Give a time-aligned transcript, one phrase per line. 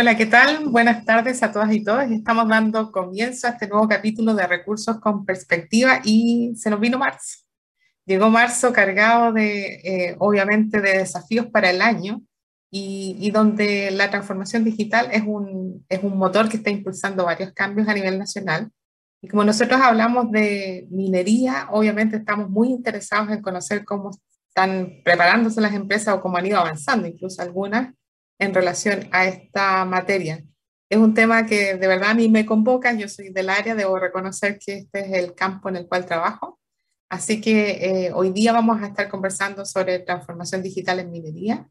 [0.00, 0.68] Hola, ¿qué tal?
[0.68, 2.04] Buenas tardes a todas y todos.
[2.12, 7.00] Estamos dando comienzo a este nuevo capítulo de Recursos con Perspectiva y se nos vino
[7.00, 7.38] marzo.
[8.06, 12.22] Llegó marzo cargado de, eh, obviamente, de desafíos para el año
[12.70, 17.52] y, y, donde la transformación digital es un, es un motor que está impulsando varios
[17.52, 18.70] cambios a nivel nacional.
[19.20, 24.12] Y como nosotros hablamos de minería, obviamente estamos muy interesados en conocer cómo
[24.46, 27.97] están preparándose las empresas o cómo han ido avanzando, incluso algunas
[28.38, 30.44] en relación a esta materia.
[30.90, 33.98] Es un tema que de verdad a mí me convoca, yo soy del área, debo
[33.98, 36.58] reconocer que este es el campo en el cual trabajo.
[37.10, 41.68] Así que eh, hoy día vamos a estar conversando sobre transformación digital en minería.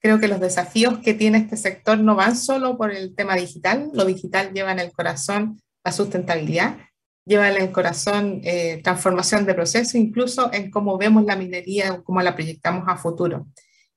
[0.00, 3.90] Creo que los desafíos que tiene este sector no van solo por el tema digital,
[3.92, 6.78] lo digital lleva en el corazón la sustentabilidad,
[7.24, 12.04] lleva en el corazón eh, transformación de procesos, incluso en cómo vemos la minería o
[12.04, 13.46] cómo la proyectamos a futuro.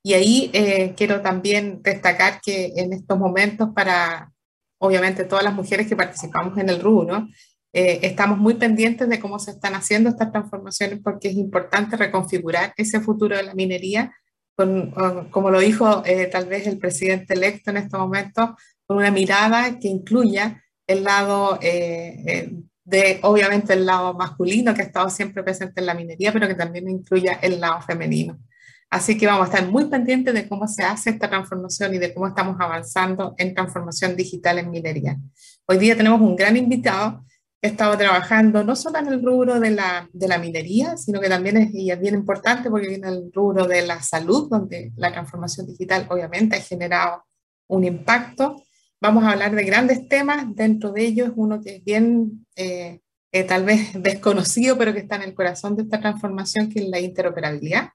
[0.03, 4.31] Y ahí eh, quiero también destacar que en estos momentos para,
[4.79, 7.27] obviamente, todas las mujeres que participamos en el rubro,
[7.73, 12.73] eh, estamos muy pendientes de cómo se están haciendo estas transformaciones porque es importante reconfigurar
[12.77, 14.13] ese futuro de la minería,
[14.55, 14.91] con,
[15.29, 18.49] como lo dijo eh, tal vez el presidente electo en estos momentos,
[18.85, 21.57] con una mirada que incluya el lado
[22.83, 26.55] de, obviamente, el lado masculino que ha estado siempre presente en la minería, pero que
[26.55, 28.37] también incluya el lado femenino.
[28.91, 32.13] Así que vamos a estar muy pendientes de cómo se hace esta transformación y de
[32.13, 35.17] cómo estamos avanzando en transformación digital en minería.
[35.65, 37.23] Hoy día tenemos un gran invitado
[37.61, 41.21] que ha estado trabajando no solo en el rubro de la, de la minería, sino
[41.21, 44.91] que también es, y es bien importante porque viene el rubro de la salud, donde
[44.97, 47.23] la transformación digital obviamente ha generado
[47.67, 48.61] un impacto.
[48.99, 52.99] Vamos a hablar de grandes temas, dentro de ellos uno que es bien eh,
[53.31, 56.89] eh, tal vez desconocido, pero que está en el corazón de esta transformación, que es
[56.89, 57.91] la interoperabilidad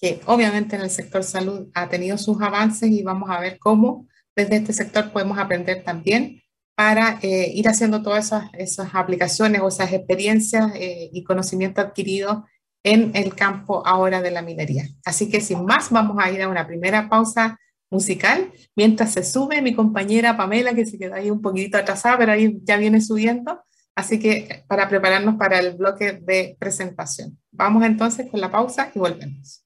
[0.00, 4.06] que obviamente en el sector salud ha tenido sus avances y vamos a ver cómo
[4.34, 6.42] desde este sector podemos aprender también
[6.74, 12.44] para eh, ir haciendo todas esas, esas, aplicaciones o esas experiencias eh, y conocimiento adquirido
[12.84, 14.86] en el campo ahora de la minería.
[15.04, 17.58] Así que sin más, vamos a ir a una primera pausa
[17.90, 22.32] musical mientras se sube mi compañera Pamela, que se queda ahí un poquitito atrasada, pero
[22.32, 23.62] ahí ya viene subiendo.
[23.94, 27.38] Así que para prepararnos para el bloque de presentación.
[27.50, 29.65] Vamos entonces con la pausa y volvemos.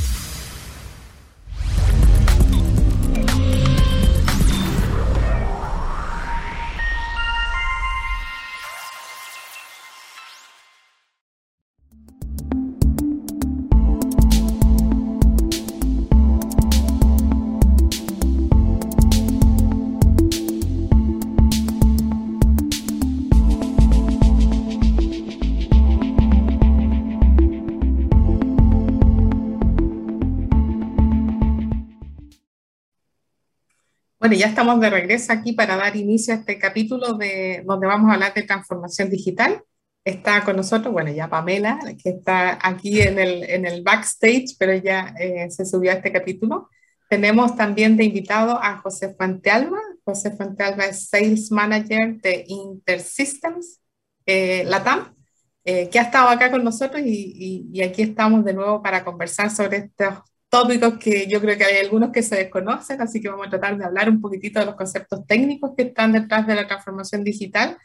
[34.21, 38.07] Bueno, ya estamos de regreso aquí para dar inicio a este capítulo de, donde vamos
[38.07, 39.63] a hablar de transformación digital.
[40.05, 44.75] Está con nosotros, bueno, ya Pamela, que está aquí en el, en el backstage, pero
[44.75, 46.69] ya eh, se subió a este capítulo.
[47.09, 49.79] Tenemos también de invitado a José Fuentealba.
[50.03, 53.79] José Fuentealba es Sales Manager de Intersystems
[54.27, 55.15] eh, Latam,
[55.63, 59.03] eh, que ha estado acá con nosotros y, y, y, aquí estamos de nuevo para
[59.03, 60.13] conversar sobre estos
[60.51, 63.77] tópicos que yo creo que hay algunos que se desconocen, así que vamos a tratar
[63.77, 67.77] de hablar un poquitito de los conceptos técnicos que están detrás de la transformación digital.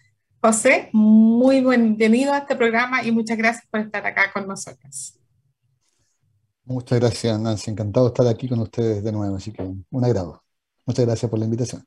[0.42, 5.16] José, muy bienvenido a este programa y muchas gracias por estar acá con nosotros.
[6.64, 7.70] Muchas gracias, Nancy.
[7.70, 10.42] Encantado de estar aquí con ustedes de nuevo, así que un agrado.
[10.84, 11.86] Muchas gracias por la invitación.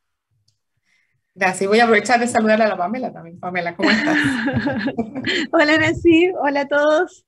[1.35, 1.67] Gracias.
[1.67, 3.37] Voy a aprovechar de saludar a la Pamela también.
[3.37, 4.17] Pamela, ¿cómo estás?
[5.51, 6.31] hola, Nancy.
[6.41, 7.25] Hola a todos.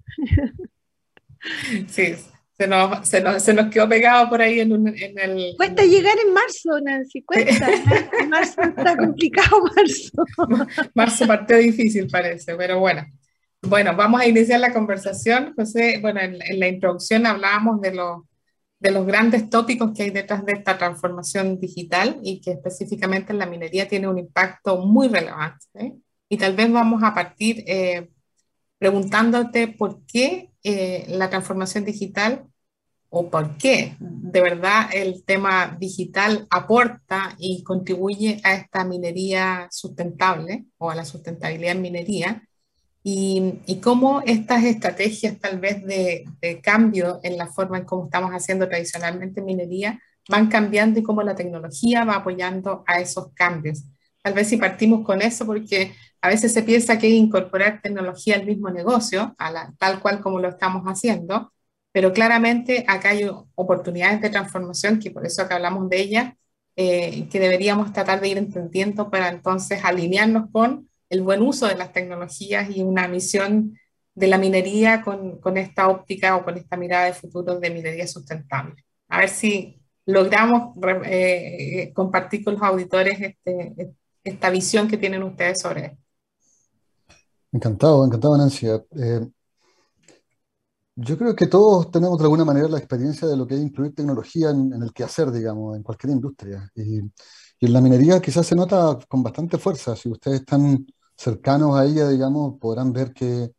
[1.88, 2.15] sí,
[2.62, 5.56] se nos, se, nos, se nos, quedó pegado por ahí en, un, en el...
[5.58, 7.68] Cuesta llegar en marzo, Nancy, cuesta.
[8.30, 10.24] Marzo está complicado marzo.
[10.94, 13.04] Marzo partió difícil parece, pero bueno.
[13.63, 15.56] Bueno, vamos a iniciar la conversación.
[15.56, 18.28] José, bueno, en, en la introducción hablábamos de, lo,
[18.80, 23.40] de los grandes tópicos que hay detrás de esta transformación digital y que específicamente en
[23.40, 25.66] la minería tiene un impacto muy relevante.
[25.80, 25.94] ¿eh?
[26.30, 28.12] Y tal vez vamos a partir eh,
[28.78, 32.50] preguntándote por qué eh, la transformación digital
[33.12, 33.96] o por qué.
[34.00, 41.06] De verdad el tema digital aporta y contribuye a esta minería sustentable o a la
[41.06, 42.48] sustentabilidad en minería.
[43.04, 48.06] Y, y cómo estas estrategias tal vez de, de, cambio en la forma en cómo
[48.06, 50.00] estamos haciendo tradicionalmente minería
[50.30, 53.84] van cambiando y cómo la tecnología va apoyando a esos cambios.
[54.22, 58.46] Tal vez si partimos con eso, porque a veces se piensa que incorporar tecnología al
[58.46, 61.52] mismo negocio, a la, tal cual como lo estamos haciendo,
[61.92, 66.34] pero claramente acá hay oportunidades de transformación, que por eso que hablamos de ellas,
[66.76, 71.76] eh, que deberíamos tratar de ir entendiendo para entonces alinearnos con el buen uso de
[71.76, 73.78] las tecnologías y una misión
[74.16, 78.08] de la minería con, con esta óptica o con esta mirada de futuro de minería
[78.08, 78.76] sustentable.
[79.10, 85.60] A ver si logramos eh, compartir con los auditores este, esta visión que tienen ustedes
[85.60, 85.98] sobre esto.
[87.52, 88.68] Encantado, encantado, Nancy.
[88.68, 89.28] Eh,
[91.01, 93.94] yo creo que todos tenemos de alguna manera la experiencia de lo que es incluir
[93.95, 96.69] tecnología en, el quehacer, digamos, en cualquier industria.
[96.75, 99.95] Y, y, en la minería quizás se nota con bastante fuerza.
[99.95, 100.86] Si ustedes están
[101.18, 103.51] cercanos a ella, digamos, podrán ver que,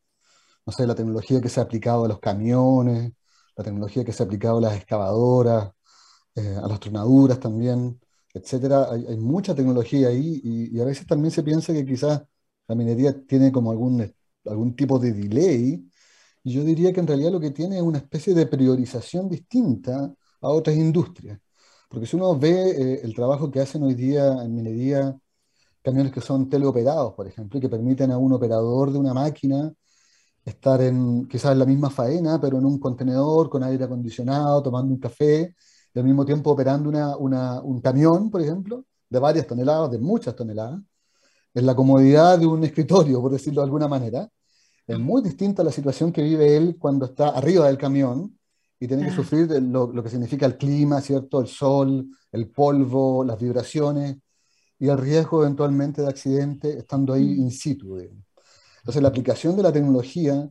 [0.67, 3.13] no sé, la tecnología que se ha aplicado a los camiones,
[3.57, 5.73] la tecnología que se ha aplicado a las excavadoras,
[6.37, 8.01] eh, a las tronaduras también,
[8.35, 8.89] etcétera.
[8.93, 12.23] Hay, hay mucha tecnología ahí y, y, a veces también se piensa que quizás
[12.69, 14.13] la minería tiene como algún,
[14.47, 15.92] algún tipo de delay
[16.45, 20.49] yo diría que en realidad lo que tiene es una especie de priorización distinta a
[20.49, 21.39] otras industrias.
[21.89, 25.17] Porque si uno ve eh, el trabajo que hacen hoy día en minería,
[25.83, 29.73] camiones que son teleoperados, por ejemplo, y que permiten a un operador de una máquina
[30.45, 34.93] estar en quizás en la misma faena, pero en un contenedor con aire acondicionado, tomando
[34.93, 35.55] un café,
[35.95, 40.35] y al mismo tiempo operando una, un camión, por ejemplo, de varias toneladas, de muchas
[40.35, 40.81] toneladas,
[41.55, 44.29] en la comodidad de un escritorio, por decirlo de alguna manera,
[44.87, 48.39] es muy distinta a la situación que vive él cuando está arriba del camión
[48.79, 51.41] y tiene que sufrir lo, lo, que significa el clima, ¿cierto?
[51.41, 54.17] El sol, el polvo, las vibraciones
[54.83, 57.97] y el riesgo eventualmente de accidente estando ahí in situ.
[57.99, 60.51] Entonces, la aplicación de la tecnología,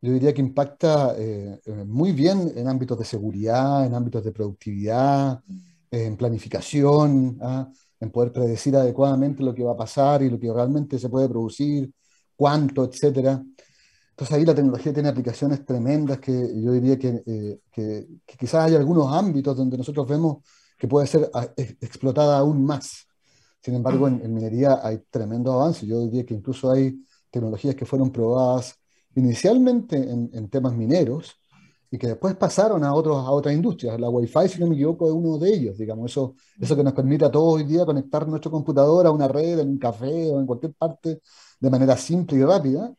[0.00, 4.32] yo diría que impacta eh, eh, muy bien en ámbitos de seguridad, en ámbitos de
[4.32, 5.42] productividad,
[5.90, 7.70] en planificación, ¿ah?
[8.00, 11.28] en poder predecir adecuadamente lo que va a pasar y lo que realmente se puede
[11.28, 11.92] producir,
[12.34, 13.42] cuánto, etcétera.
[14.16, 18.64] Entonces ahí la tecnología tiene aplicaciones tremendas que yo diría que, eh, que, que, quizás
[18.64, 20.38] hay algunos ámbitos donde nosotros vemos
[20.78, 23.06] que puede ser ah, explotada aún más.
[23.60, 25.86] Sin embargo, en, en, minería hay tremendo avance.
[25.86, 26.98] Yo diría que incluso hay
[27.30, 28.76] tecnologías que fueron probadas
[29.16, 31.36] inicialmente en, en temas mineros
[31.90, 34.00] y que después pasaron a, otros, a otras industrias.
[34.00, 36.94] La Wi-Fi, si no me equivoco, es uno de ellos, digamos, eso, eso que nos
[36.94, 40.40] permite a todos hoy día conectar nuestro computador a una red, en un café o
[40.40, 41.20] en cualquier parte
[41.60, 42.94] de manera simple y rápida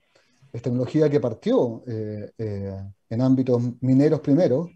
[0.52, 4.70] es tecnología que partió eh, eh, en ámbitos mineros primero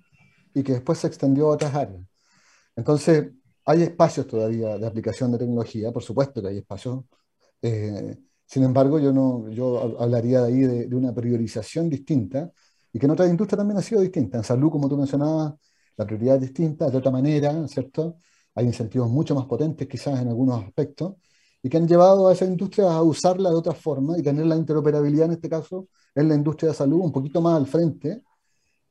[0.53, 2.01] y que después se extendió a otras áreas.
[2.75, 3.31] Entonces,
[3.65, 7.03] hay espacios todavía de aplicación de tecnología, por supuesto que hay espacios.
[7.61, 12.51] Eh, sin embargo, yo, no, yo hablaría de ahí de, de, una priorización distinta
[12.91, 14.37] y que en otras industrias también ha sido distinta.
[14.37, 15.53] En salud, como tú mencionabas,
[15.97, 18.17] la prioridad es distinta, de otra manera, ¿cierto?
[18.55, 21.15] Hay incentivos mucho más potentes quizás en algunos aspectos
[21.63, 24.55] y que han llevado a esa industria a usarla de otra forma y tener la
[24.55, 28.21] interoperabilidad en este caso en la industria de salud un poquito más al frente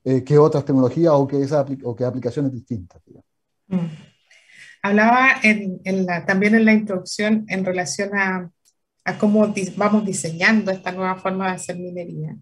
[0.05, 3.03] eh, que otras tecnologías o que, esa, o que aplicaciones distintas.
[3.67, 3.87] Mm.
[4.83, 8.51] Hablaba en, en la, también en la introducción en relación a,
[9.05, 12.37] a cómo vamos diseñando esta nueva forma de hacer minería.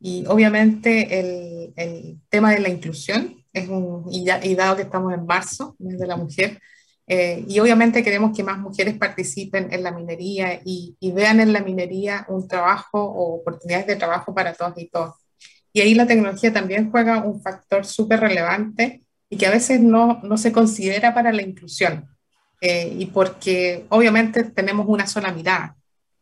[0.00, 4.82] Y obviamente el, el tema de la inclusión es un, y, ya, y dado que
[4.82, 6.58] estamos en marzo, mes de la mujer,
[7.06, 11.52] eh, y obviamente queremos que más mujeres participen en la minería y, y, vean en
[11.52, 15.14] la minería un trabajo o oportunidades de trabajo para todos y todos.
[15.72, 20.20] Y ahí la tecnología también juega un factor súper relevante y que a veces no,
[20.22, 22.06] no, se considera para la inclusión.
[22.60, 25.76] Eh, y porque obviamente tenemos una sola mirada.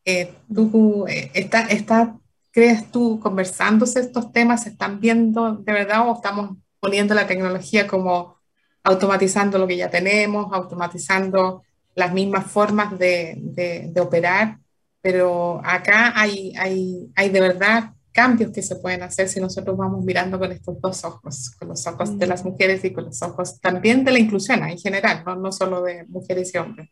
[0.04, 2.16] Eh, ¿Tú eh, está, está,
[2.52, 4.62] crees tú conversándose estos temas?
[4.62, 8.39] ¿Se están viendo de verdad o estamos poniendo la tecnología como
[8.82, 11.62] automatizando lo que ya tenemos, automatizando
[11.94, 14.58] las mismas formas de, de, de operar,
[15.02, 20.04] pero acá hay, hay, hay, de verdad cambios que se pueden hacer si nosotros vamos
[20.04, 23.60] mirando con estos dos ojos, con los ojos de las mujeres y con los ojos
[23.60, 26.90] también de la inclusión en general, no, no solo de mujeres y hombres.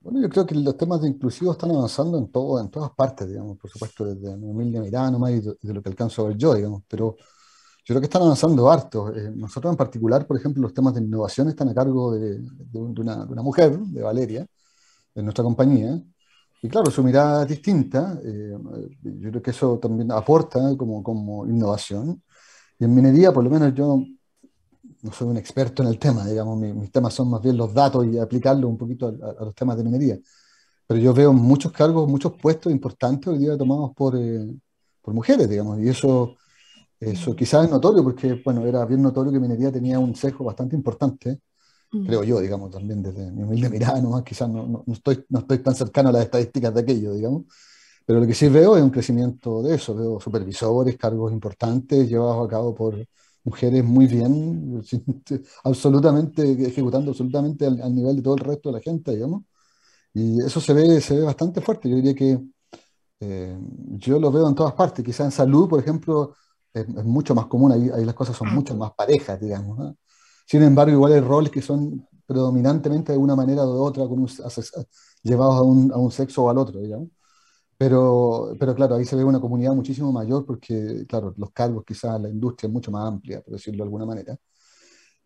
[0.00, 3.26] Bueno, yo creo que los temas de inclusivos están avanzando en, todo, en todas partes,
[3.26, 6.28] digamos, por supuesto, desde mi humilde mirada nomás y de, de lo que alcanzo a
[6.28, 7.16] ver yo, digamos, pero
[7.92, 9.14] creo que están avanzando harto.
[9.14, 12.40] Eh, nosotros en particular, por ejemplo, los temas de innovación están a cargo de, de,
[12.40, 14.46] de, una, de, una, mujer, de Valeria,
[15.14, 16.00] de nuestra compañía.
[16.62, 18.18] Y claro, su mirada es distinta.
[18.24, 18.56] Eh,
[19.02, 22.22] yo creo que eso también aporta como, como innovación.
[22.78, 24.02] Y en minería, por lo menos yo
[25.02, 27.74] no soy un experto en el tema, digamos, mis, mis temas son más bien los
[27.74, 30.18] datos y aplicarlo un poquito a, a, los temas de minería.
[30.86, 34.46] Pero yo veo muchos cargos, muchos puestos importantes hoy día tomados por, eh,
[35.02, 36.36] por mujeres, digamos, y eso
[37.00, 40.76] Eso quizás es notorio porque, bueno, era bien notorio que minería tenía un sesgo bastante
[40.76, 41.40] importante,
[41.90, 45.58] creo yo, digamos, también desde mi humilde mirada nomás, quizás no, no, estoy, no estoy
[45.58, 47.44] tan cercano a las estadísticas de aquello, digamos,
[48.06, 52.46] pero lo que sí veo es un crecimiento de eso, veo supervisores, cargos importantes llevados
[52.46, 53.06] a cabo por
[53.44, 54.82] mujeres muy bien,
[55.64, 59.44] absolutamente, ejecutando absolutamente al, nivel de todo el resto de la gente, digamos,
[60.14, 62.40] y eso se ve, se ve bastante fuerte, yo diría que
[63.20, 63.58] eh,
[63.98, 66.34] yo lo veo en todas partes, quizás en salud, por ejemplo,
[66.74, 69.94] es, mucho más común, ahí, ahí, las cosas son mucho más parejas, digamos.
[70.46, 74.26] Sin embargo, igual hay roles que son predominantemente de una manera o de otra con
[75.22, 77.08] llevados a un, a un, sexo o al otro, digamos.
[77.76, 82.20] Pero, pero claro, ahí se ve una comunidad muchísimo mayor porque, claro, los cargos, quizás
[82.20, 84.36] la industria es mucho más amplia, por decirlo de alguna manera.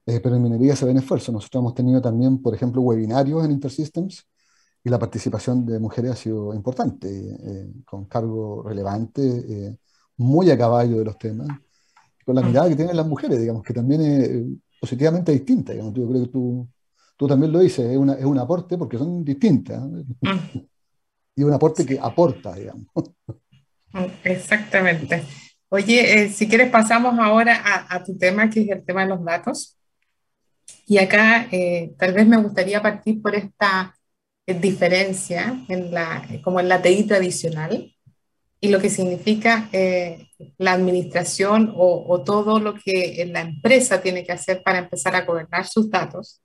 [0.07, 1.35] Eh, pero en minería se ven esfuerzos.
[1.35, 4.27] Nosotros hemos tenido también, por ejemplo, webinarios en Intersystems
[4.83, 9.77] y la participación de mujeres ha sido importante, eh, con cargos relevantes, eh,
[10.19, 11.49] muy a caballo de los temas,
[12.25, 14.43] con la mirada que tienen las mujeres, digamos, que también es
[14.81, 15.73] positivamente distinta.
[15.73, 15.95] Digamos.
[15.95, 16.69] Yo creo que tú,
[17.17, 19.83] tú también lo dices, es, una, es un aporte porque son distintas.
[19.83, 20.59] Mm.
[21.37, 22.87] y un aporte que aporta, digamos.
[23.93, 25.25] Mm, exactamente.
[25.71, 29.25] Oye, eh, si quieres pasamos ahora a, tu tema, que es el tema de los
[29.25, 29.77] datos.
[30.87, 33.95] Y acá eh, tal vez me gustaría partir por esta
[34.47, 37.95] eh, diferencia en la, como en la TI tradicional,
[38.61, 44.33] y lo que significa eh, la administración o, todo lo que la empresa tiene que
[44.33, 46.43] hacer para empezar a gobernar sus datos.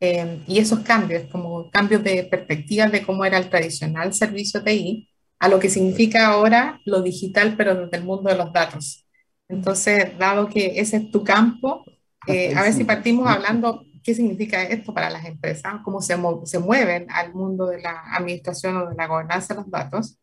[0.00, 5.08] Eh, y esos cambios, como cambios de perspectiva de cómo era el tradicional servicio TI,
[5.38, 9.06] a lo que significa ahora lo digital, pero desde el mundo de los datos.
[9.48, 11.84] Entonces, dado que ese es tu campo,
[12.26, 16.58] eh, a ver si partimos hablando qué significa esto para las empresas, cómo se, se
[16.58, 20.19] mueven al mundo de la administración o de la gobernanza de los datos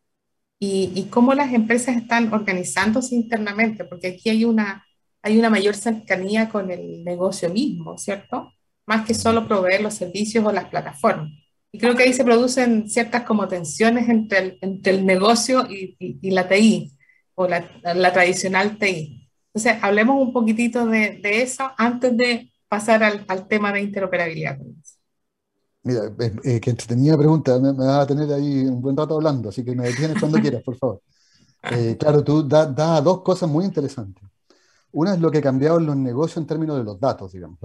[0.58, 4.84] y, cómo las empresas están organizándose internamente, porque aquí hay una,
[5.22, 8.52] hay una mayor cercanía con el negocio mismo, ¿cierto?
[8.86, 11.30] Más que solo proveer los servicios o las plataformas.
[11.70, 15.96] Y creo que ahí se producen ciertas como tensiones entre el, entre el negocio y,
[15.98, 16.92] y, la TI,
[17.34, 19.28] o la, la, tradicional TI.
[19.54, 24.58] Entonces, hablemos un poquitito de, de eso antes de pasar al, al tema de interoperabilidad.
[25.88, 26.02] Mira,
[26.44, 29.74] eh, que entretenida pregunta, me, vas a tener ahí un buen rato hablando, así que
[29.74, 31.00] me detienes cuando quieras, por favor.
[31.62, 34.22] Eh, claro, tú das da dos cosas muy interesantes.
[34.92, 37.58] Una es lo que ha cambiado en los negocios en términos de los datos, digamos.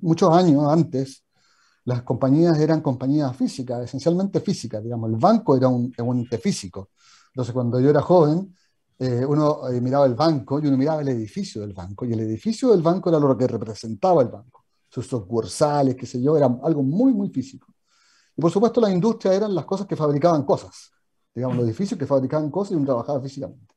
[0.00, 1.24] muchos años antes,
[1.84, 5.10] las compañías eran compañías físicas, esencialmente físicas, digamos.
[5.10, 6.90] El banco era un, un ente físico.
[7.28, 8.54] Entonces, cuando yo era joven,
[8.98, 12.70] eh, uno miraba el banco y uno miraba el edificio del banco, y el edificio
[12.70, 14.57] del banco era lo que representaba el banco
[15.02, 17.72] sus sucursales, qué sé yo, era algo muy, muy físico.
[18.36, 20.92] Y por supuesto la industria eran las cosas que fabricaban cosas,
[21.34, 23.74] digamos, los edificios que fabricaban cosas y uno trabajaba físicamente.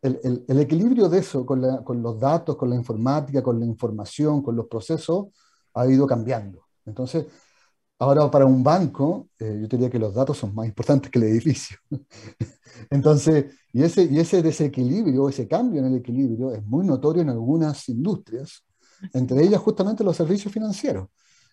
[0.00, 3.66] El, el, equilibrio de eso con, la, con, los datos, con la informática, con la
[3.66, 5.26] información, con los procesos,
[5.74, 6.66] ha ido cambiando.
[6.86, 7.26] Entonces,
[7.98, 11.24] ahora para un banco, eh, yo diría que los datos son más importantes que el
[11.24, 11.78] edificio.
[12.90, 17.30] Entonces, y ese, y ese desequilibrio, ese cambio en el equilibrio es muy notorio en
[17.30, 18.64] algunas industrias,
[19.12, 21.08] entre ellas justamente los servicios financieros.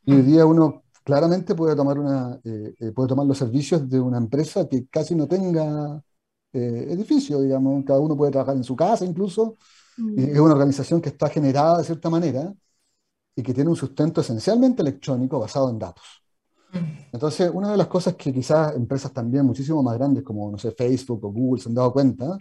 [0.06, 4.00] Y hoy día uno claramente puede tomar, una, eh, eh, puede tomar los servicios de
[4.00, 6.02] una empresa que casi no tenga
[6.54, 9.58] eh, edificio, digamos, cada uno puede trabajar en su casa incluso,
[9.98, 12.54] y es una organización que está generada de cierta manera
[13.36, 16.04] y que tiene un sustento esencialmente electrónico basado en datos.
[17.12, 20.72] Entonces, una de las cosas que quizás empresas también muchísimo más grandes como, no sé,
[20.72, 22.38] Facebook o Google se han dado cuenta,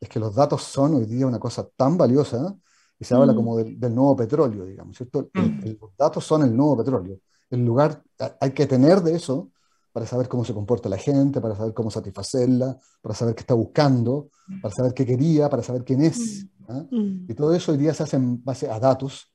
[0.00, 2.54] es que los datos son hoy día una cosa tan valiosa
[2.98, 5.30] y se habla como del, nuevo petróleo, digamos, ¿cierto?
[5.34, 5.70] Mm.
[5.80, 7.18] los datos son el nuevo petróleo.
[7.50, 8.02] El lugar,
[8.40, 9.50] hay que tener de eso
[9.92, 13.54] para saber cómo se comporta la gente, para saber cómo satisfacerla, para saber qué está
[13.54, 16.46] buscando, para saber qué quería, para saber quién es.
[16.58, 16.72] Mm.
[16.72, 16.86] ¿ah?
[17.28, 19.32] Y todo eso hoy día se hace en base a datos,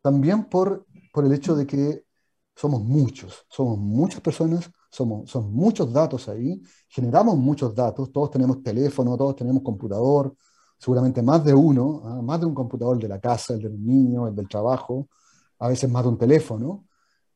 [0.00, 2.04] también por, por el hecho de que
[2.54, 8.62] somos muchos, somos muchas personas, somos, son muchos datos ahí, generamos muchos datos, todos tenemos
[8.62, 10.34] teléfono, todos tenemos computador,
[10.82, 12.20] seguramente más de uno, ¿ah?
[12.22, 15.08] más de un computador de la casa, el del niño, el del trabajo,
[15.60, 16.86] a veces más de un teléfono.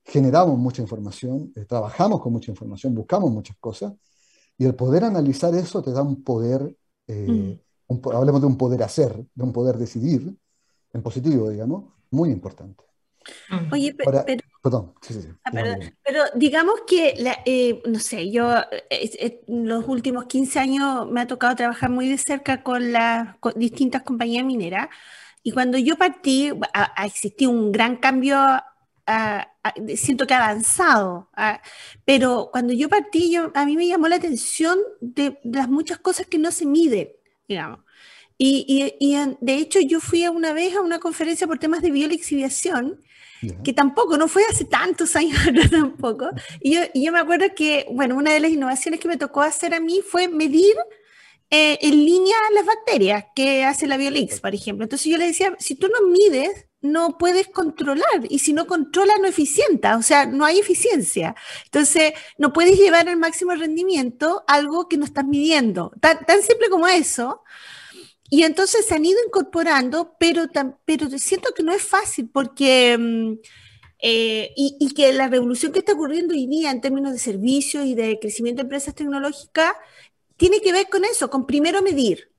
[0.05, 3.93] Generamos mucha información, eh, trabajamos con mucha información, buscamos muchas cosas,
[4.59, 6.77] y el poder analizar eso te da un poder,
[7.07, 8.09] eh, mm.
[8.13, 10.37] hablemos de un poder hacer, de un poder decidir,
[10.93, 12.83] en positivo, digamos, muy importante.
[13.49, 13.73] Mm.
[13.73, 14.25] Oye, pero,
[14.71, 14.95] perdón,
[15.45, 18.53] ah, pero, digamos que, eh, no sé, yo
[18.91, 23.37] eh, en los últimos 15 años me ha tocado trabajar muy de cerca con las
[23.55, 24.89] distintas compañías mineras
[25.43, 28.39] y cuando yo partí ha, existido un gran cambio,
[29.95, 31.31] siento que ha avanzado,
[32.05, 35.99] pero cuando yo partí yo, a mí me llamó la atención de, de las muchas
[35.99, 37.11] cosas que no se miden,
[37.47, 37.87] digamos.
[38.39, 43.01] Y, y, de hecho yo fui una vez a una conferencia por temas de biolexiviación,
[43.65, 45.39] que tampoco, no fue hace tantos años
[45.71, 46.29] tampoco.
[46.61, 49.43] Y yo, y yo, me acuerdo que, bueno, una de las innovaciones que me tocó
[49.43, 50.75] hacer a mí fue medir
[51.51, 54.85] eh, en línea las bacterias que hace la Biolix, por ejemplo.
[54.85, 59.19] Entonces yo le decía, si tú no mides, no puedes controlar y si no controlas
[59.21, 61.35] no eficienta, o sea, no hay eficiencia.
[61.65, 65.93] Entonces, no puedes llevar al máximo rendimiento algo que no estás midiendo.
[66.01, 67.43] Tan, tan simple como eso.
[68.31, 70.47] Y entonces se han ido incorporando, pero,
[70.85, 72.97] pero siento que no es fácil porque...
[72.99, 73.35] Mm,
[73.99, 77.95] eh, y, que la revolución que está ocurriendo hoy día en términos de servicios y
[77.95, 79.73] de crecimiento de empresas tecnológicas
[80.37, 82.31] tiene que ver con eso, con primero medir.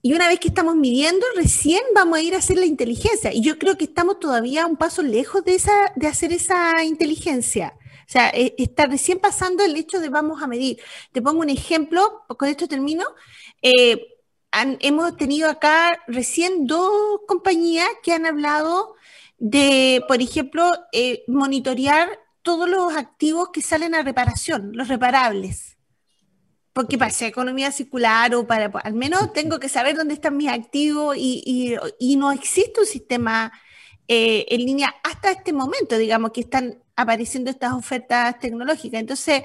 [0.00, 3.32] Y una vez que estamos midiendo, recién vamos a ir a hacer la inteligencia.
[3.32, 7.74] Y yo creo que estamos todavía un paso lejos de, esa, de hacer esa inteligencia.
[8.08, 10.78] O sea, e, está recién pasando el hecho de vamos a medir.
[11.12, 13.04] Te pongo un ejemplo, con esto termino.
[13.60, 14.17] Eh,
[14.52, 18.94] hemos tenido acá recién dos compañías que han hablado
[19.38, 22.08] de, por ejemplo, eh, monitorear
[22.42, 25.76] todos los activos que salen a reparación, los reparables.
[26.72, 30.48] Porque para hacer economía circular o para, al menos tengo que saber dónde están mis
[30.48, 33.52] activos y, y, no existe un sistema
[34.06, 39.00] eh, en línea hasta este momento, digamos, que están apareciendo estas ofertas tecnológicas.
[39.00, 39.42] Entonces,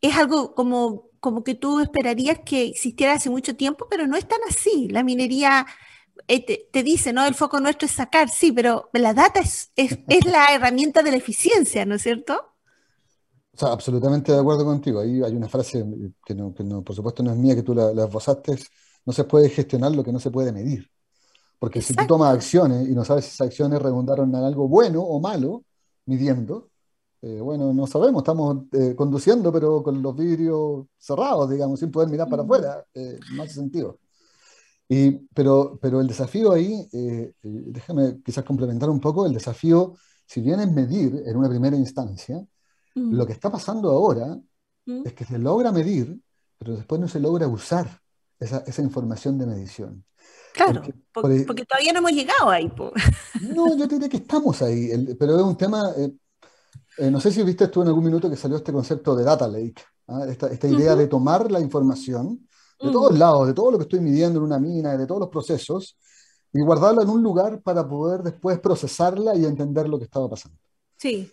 [0.00, 4.26] es algo como, como que tú esperarías que existiera hace mucho tiempo, pero no es
[4.26, 4.88] tan así.
[4.88, 5.66] La minería
[6.26, 7.24] eh, te, te, dice, ¿no?
[7.26, 11.10] El foco nuestro es sacar, sí, pero la data es, es, es la herramienta de
[11.12, 12.46] la eficiencia, ¿no es cierto?
[13.62, 15.00] absolutamente de acuerdo contigo.
[15.00, 15.84] Ahí hay una frase
[16.24, 18.56] que, no, que no, por supuesto no es mía, que tú la, la, esbozaste,
[19.04, 20.90] no se puede gestionar lo que no se puede medir.
[21.58, 25.02] Porque si tú tomas acciones y no sabes si esas acciones redundaron en algo bueno
[25.02, 25.64] o malo,
[26.06, 26.69] midiendo,
[27.22, 32.08] eh, bueno, no sabemos, estamos eh, conduciendo pero con los vidrios cerrados, digamos, sin poder
[32.08, 33.98] mirar para afuera, eh, no hace sentido.
[34.88, 36.88] Y, pero, pero el desafío ahí,
[37.42, 39.94] déjame quizás complementar un poco, el desafío,
[40.26, 42.44] si bien es medir en una primera instancia,
[42.94, 43.14] Mm.
[43.14, 44.38] Lo que está pasando ahora
[44.86, 45.02] mm.
[45.06, 46.18] es que se logra medir,
[46.58, 48.00] pero después no se logra usar
[48.38, 50.04] esa, esa información de medición.
[50.52, 52.70] Claro, porque, todavía no hemos llegado ahí.
[53.40, 56.12] No, yo diría que estamos ahí, pero es un tema, eh,
[57.00, 59.48] eh, no sé si viste tú en algún minuto que salió este concepto de data
[59.48, 60.26] lake, ¿ah?
[60.28, 62.46] esta, esta, idea de tomar la información
[62.78, 62.92] de mm.
[62.92, 65.96] todos lados, de todo lo que estoy midiendo en una mina, de todos los procesos,
[66.52, 70.58] y guardarla en un lugar para poder después procesarla y entender lo que estaba pasando.
[70.96, 71.30] Sí.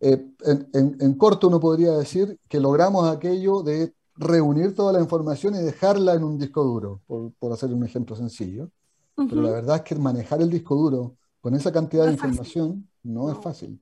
[0.00, 0.32] Eh,
[0.74, 6.12] en, corto uno podría decir que logramos aquello de reunir toda la información y dejarla
[6.12, 8.70] en un disco duro, por, hacer un ejemplo sencillo.
[9.14, 13.30] Pero la verdad es que manejar el disco duro con esa cantidad de información no,
[13.30, 13.80] es fácil.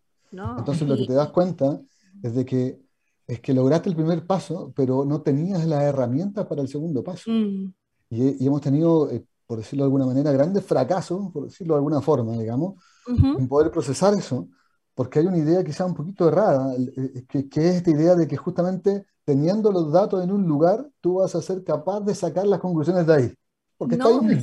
[0.59, 1.81] Entonces lo que te das cuenta
[2.23, 2.85] es de que
[3.27, 7.31] es que lograste el primer paso, pero no tenías las herramientas para el segundo paso.
[7.31, 7.73] Mm.
[8.11, 12.03] Y, hemos tenido, eh, por decirlo de alguna manera, grandes fracasos, por decirlo de alguna
[12.03, 12.75] forma, digamos,
[13.07, 14.49] en poder procesar eso
[14.94, 18.29] porque hay una idea quizá un poquito errada, eh, que, que, es esta idea de
[18.29, 22.47] que justamente teniendo los datos en un lugar, tú vas a ser capaz de sacar
[22.47, 23.35] las conclusiones de ahí.
[23.77, 24.40] Porque está ahí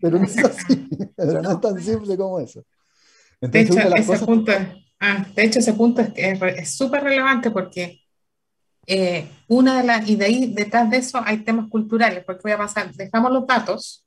[0.00, 1.50] Pero no es así, pero no.
[1.50, 2.64] es tan simple como eso.
[3.40, 4.52] de, hecho, ese punto,
[5.04, 8.00] ah, de hecho, ese punto es súper relevante porque
[8.86, 12.52] eh, una de las, y de ahí detrás de eso hay temas culturales, porque voy
[12.52, 14.04] a pasar, dejamos los datos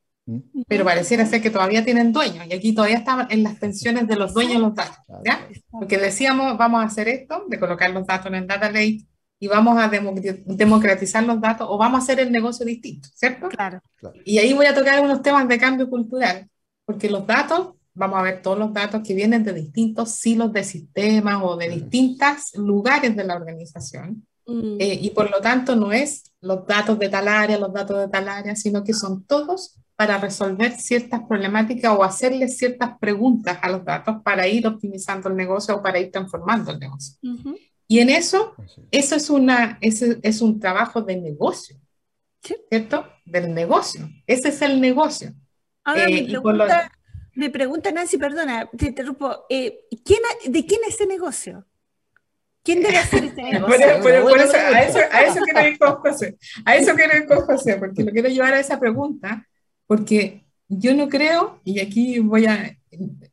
[0.67, 4.17] pero pareciera ser que todavía tienen dueños y aquí todavía están en las pensiones de
[4.17, 5.47] los dueños los datos, ¿ya?
[5.71, 9.05] Porque decíamos, vamos a hacer esto, de colocar los datos en el data lake
[9.39, 13.47] y vamos a democratizar los datos o vamos a hacer el negocio distinto, ¿cierto?
[13.47, 13.81] Claro.
[14.25, 16.49] Y ahí voy a tocar unos temas de cambio cultural,
[16.83, 20.63] porque los datos, vamos a ver todos los datos que vienen de distintos silos de
[20.63, 24.25] sistemas o de distintos lugares de la organización.
[24.45, 24.77] Mm.
[24.79, 28.07] Eh, y por lo tanto no es los datos de tal área, los datos de
[28.07, 33.69] tal área, sino que son todos para resolver ciertas problemáticas o hacerle ciertas preguntas a
[33.69, 37.17] los datos para ir optimizando el negocio o para ir transformando el negocio.
[37.88, 38.53] Y en eso,
[38.91, 41.77] eso es, una, ese es un trabajo de negocio,
[42.69, 43.07] ¿cierto?
[43.25, 44.07] Del negocio.
[44.27, 45.33] Ese es el negocio.
[45.83, 46.91] Ahora eh, pregunta,
[47.38, 51.65] me, pregunta, Nancy, perdona, te interrumpo, eh, ¿quién, ¿de quién es ese negocio?
[52.63, 54.02] ¿Quién debe hacer ese negocio?
[54.02, 57.41] por, eso, a, eso, a eso quiero ir con José, a eso quiero ir con
[57.41, 59.47] José, porque lo quiero llevar a esa pregunta
[59.88, 62.78] porque yo no creo, y aquí voy a,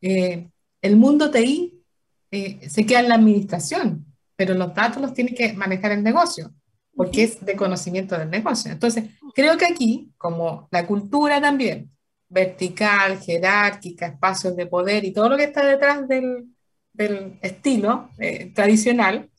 [0.00, 0.48] eh,
[0.80, 1.82] el mundo TI
[2.30, 6.54] eh, se queda en la administración, pero los datos los tiene que manejar el negocio,
[6.94, 8.70] porque es de conocimiento del negocio.
[8.70, 11.90] Entonces, creo que aquí, como la cultura también,
[12.34, 16.54] vertical, jerárquica, espacios de poder y todo lo que está detrás del,
[16.92, 19.30] del estilo eh, tradicional,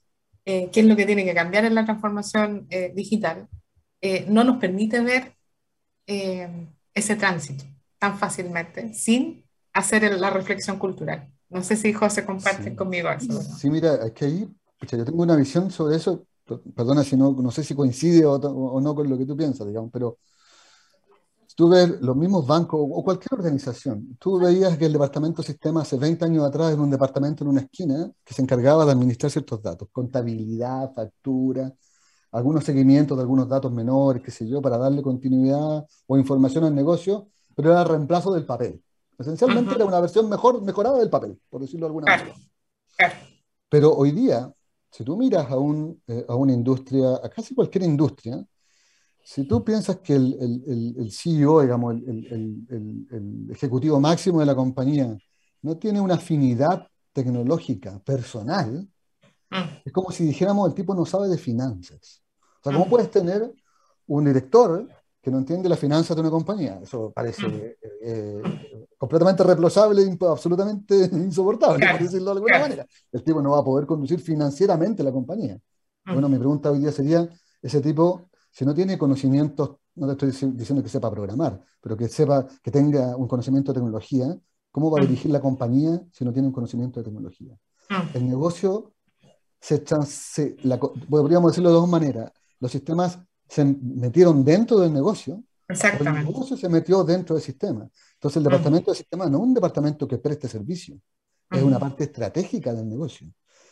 [0.43, 3.47] que es lo que tiene que cambiar en la transformación digital,
[4.27, 5.33] no nos permite ver
[6.05, 7.65] ese tránsito
[7.97, 11.29] tan fácilmente sin hacer la reflexión cultural.
[11.49, 13.41] No sé si José comparte conmigo eso.
[13.41, 14.49] Sí, mira, es que ahí,
[14.81, 16.25] yo tengo una visión sobre eso,
[16.75, 19.91] perdona si no, no sé si coincide o, no con lo que tú piensas, digamos,
[19.91, 20.17] pero
[21.55, 25.81] tú ves los mismos bancos o cualquier organización, tú veías que el departamento de sistema
[25.81, 29.31] hace 20 años atrás era un departamento en una esquina que se encargaba de administrar
[29.31, 31.73] ciertos datos, contabilidad, factura,
[32.31, 36.75] algunos seguimientos de algunos datos menores, qué sé yo, para darle continuidad o información al
[36.75, 38.83] negocio, pero era el reemplazo del papel.
[39.17, 42.35] Esencialmente era una versión mejor, mejorada del papel, por decirlo de alguna manera.
[43.69, 44.51] Pero hoy día,
[44.91, 48.45] si tú miras a, un, eh, a una industria, a casi cualquier industria,
[49.27, 55.17] si tú piensas que el, el, el CEO, digamos, el, ejecutivo máximo de la compañía,
[55.63, 58.87] no tiene una afinidad tecnológica personal,
[59.49, 59.55] mm.
[59.83, 62.21] es como si dijéramos el tipo no sabe de finanzas.
[62.59, 62.89] O sea, ¿cómo mm.
[62.89, 63.51] puedes tener
[64.05, 64.87] un director
[65.19, 66.79] que no entiende la finanza de una compañía?
[66.83, 67.55] Eso parece mm.
[67.55, 72.85] eh, eh, completamente reemplazable, absolutamente insoportable, por decirlo de alguna manera.
[73.11, 75.57] El tipo no va a poder conducir financieramente la compañía.
[76.05, 77.27] Bueno, mi pregunta hoy día sería,
[77.63, 82.07] ese tipo si no tiene conocimientos, no te estoy diciendo que sepa programar, pero que
[82.07, 84.33] sepa, que tenga un conocimiento de tecnología,
[84.71, 85.07] ¿cómo va a mm.
[85.07, 87.53] dirigir la compañía si no tiene un conocimiento de tecnología?
[87.89, 88.15] Mm.
[88.17, 88.93] El negocio,
[89.59, 89.83] se,
[91.09, 96.21] podríamos decirlo de dos maneras, los sistemas se metieron dentro del negocio, Exactamente.
[96.21, 97.89] el negocio se metió dentro del sistema.
[98.13, 98.45] Entonces el mm.
[98.45, 100.97] departamento de sistema no es un departamento que preste servicio,
[101.51, 103.27] es una parte estratégica del negocio.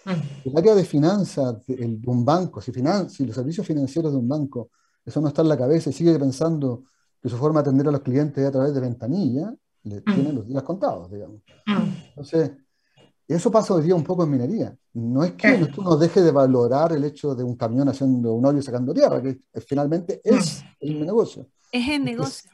[0.05, 4.69] El área de finanzas de, un banco, si, si los servicios financieros de un banco,
[5.05, 6.83] eso no está en la cabeza y sigue pensando
[7.21, 10.35] que su forma de atender a los clientes es a través de ventanilla, le tienen
[10.35, 11.41] los días contados, digamos.
[12.09, 12.51] Entonces,
[13.27, 14.75] eso pasa hoy día un poco en minería.
[14.93, 18.45] No es que tú no deje de valorar el hecho de un camión haciendo un
[18.45, 21.47] hoyo sacando tierra, que finalmente es el negocio.
[21.71, 22.51] Es el negocio.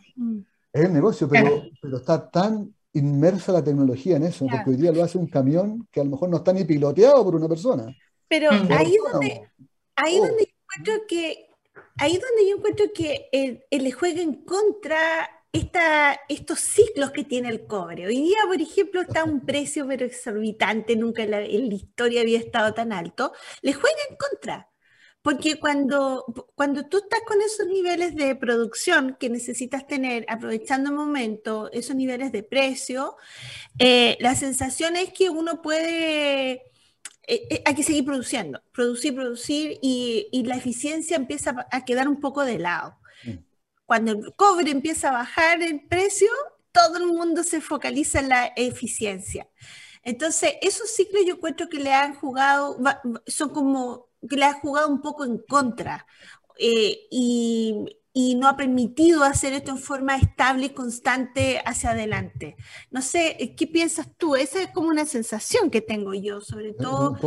[0.72, 4.92] Es, el negocio, pero, pero está tan inmersa la tecnología en eso, porque hoy día
[4.92, 7.86] lo hace un camión que a lo mejor no está ni piloteado por una persona.
[8.28, 9.50] Pero ahí donde,
[9.96, 10.28] ahí oh.
[10.28, 11.50] donde yo encuentro que
[11.98, 17.50] ahí donde yo encuentro que el, le juega en contra esta, estos ciclos que tiene
[17.50, 18.08] el cobre.
[18.08, 22.22] Hoy día, por ejemplo, está un precio pero exorbitante, nunca en la, en la historia
[22.22, 24.69] había estado tan alto, le juega en contra.
[25.22, 30.96] Porque cuando, cuando tú estás con esos niveles de producción que necesitas tener, aprovechando el
[30.96, 33.18] momento, esos niveles de precio,
[33.80, 36.62] eh, la sensación es que uno puede, eh,
[37.28, 42.22] eh, hay que seguir produciendo, producir, producir, y, y, la eficiencia empieza a quedar un
[42.22, 42.98] poco de lado.
[43.26, 43.32] Mm.
[43.86, 46.30] Cuando el cobre empieza a bajar el precio,
[46.72, 49.50] todo el mundo se focaliza en la eficiencia.
[50.04, 52.78] Entonces, esos ciclos yo encuentro que le han jugado,
[53.28, 56.06] son como le ha jugado un poco en contra
[56.58, 62.58] eh, y, y, no ha permitido hacer esto en forma estable y constante hacia adelante.
[62.92, 64.36] No sé, eh, ¿qué piensas tú?
[64.36, 67.18] Esa es como una sensación que tengo yo, sobre todo.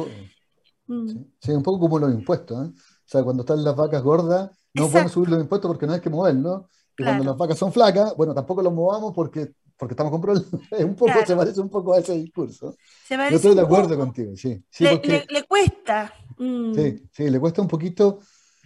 [0.86, 1.08] Mm.
[1.40, 2.66] sí, un poco como los impuestos.
[2.66, 2.70] ¿eh?
[2.70, 6.00] O sea, cuando están las vacas gordas, no podemos subir los impuestos porque no hay
[6.00, 6.64] que moverlos.
[6.98, 10.48] Y cuando las vacas son flacas, bueno, tampoco los movamos porque porque estamos con problemas.
[10.78, 12.76] un poco, se parece un poco a ese discurso.
[13.10, 14.62] Yo estoy de acuerdo contigo, sí.
[14.78, 16.14] le, cuesta.
[16.42, 16.74] Mm.
[16.74, 18.18] Sí, sí, le cuesta un poquito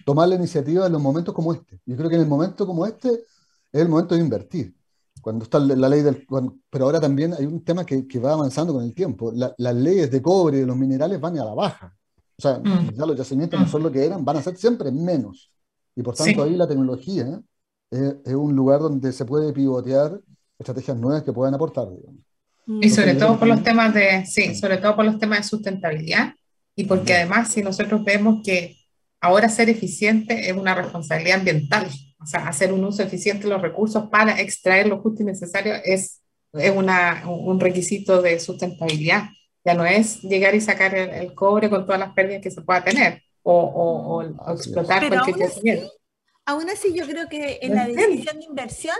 [0.04, 1.80] tomar la iniciativa en los momentos como este.
[1.84, 4.74] Yo creo que en el momento como este es el momento de invertir.
[5.20, 6.24] Cuando está la ley del...
[6.70, 9.32] pero ahora también hay un tema que, que va avanzando con el tiempo.
[9.34, 11.94] las leyes de cobre y de los minerales van a la baja.
[12.38, 12.94] O sea, mm.
[12.94, 15.50] ya los yacimientos no son lo que eran, van a ser siempre menos.
[15.94, 17.40] Y por tanto ahí la tecnología
[17.90, 20.20] es un lugar donde se puede pivotear
[20.58, 21.88] estrategias nuevas que puedan aportar.
[22.66, 22.82] Mm.
[22.82, 26.34] Y sobre todo por los temas de, sí, sobre todo por los temas de sustentabilidad
[26.76, 28.76] y porque además si nosotros vemos que
[29.20, 31.88] ahora ser eficiente es una responsabilidad ambiental,
[32.22, 35.74] o sea, hacer un uso eficiente de los recursos para extraer lo justo y necesario
[35.84, 39.30] es, es una, un requisito de sustentabilidad.
[39.64, 42.84] Ya no es llegar y sacar el, cobre con todas las pérdidas que se pueda
[42.84, 45.90] tener o, o, o, explotar cualquier yacimiento.
[46.44, 48.96] Aún así, yo creo que en la decisión de inversión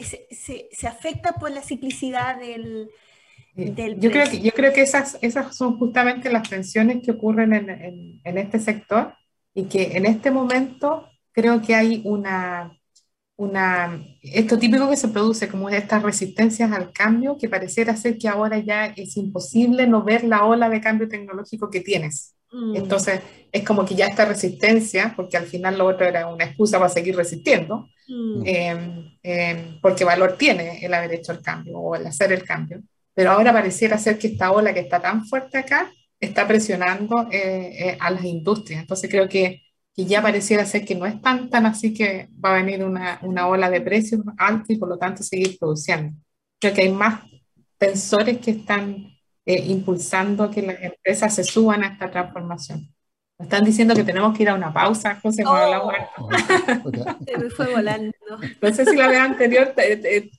[0.00, 2.90] se, se, afecta por la ciclicidad del,
[3.58, 7.52] del yo creo que Yo creo que esas, esas son justamente las tensiones que ocurren
[7.52, 9.14] en, en, en, este sector
[9.54, 12.72] y que en este momento creo que hay una,
[13.36, 18.28] una, esto típico que se produce como estas resistencias al cambio, que pareciera ser que
[18.28, 22.34] ahora ya es imposible no ver la ola de cambio tecnológico que tienes.
[22.50, 22.76] Mm.
[22.76, 23.20] Entonces,
[23.52, 26.90] es como que ya esta resistencia, porque al final lo otro era una excusa para
[26.90, 28.42] seguir resistiendo, mm.
[28.44, 32.82] em, em, porque valor tiene el haber hecho el cambio o el hacer el cambio.
[33.18, 37.88] Pero ahora pareciera ser que esta ola que está tan fuerte acá está presionando eh,
[37.88, 38.80] eh, a las industrias.
[38.82, 39.60] Entonces, creo que,
[39.92, 43.18] que ya pareciera ser que no es tan, tan así que va a venir una,
[43.22, 46.16] una ola de precios alta y por lo tanto seguir produciendo.
[46.60, 47.22] Creo que hay más
[47.76, 49.08] tensores que están
[49.44, 52.94] eh, impulsando que las empresas se suban a esta transformación.
[53.38, 55.92] Me están diciendo que tenemos que ir a una pausa, José, oh,
[57.24, 58.12] Se me fue volando.
[58.60, 59.72] No sé si la vez anterior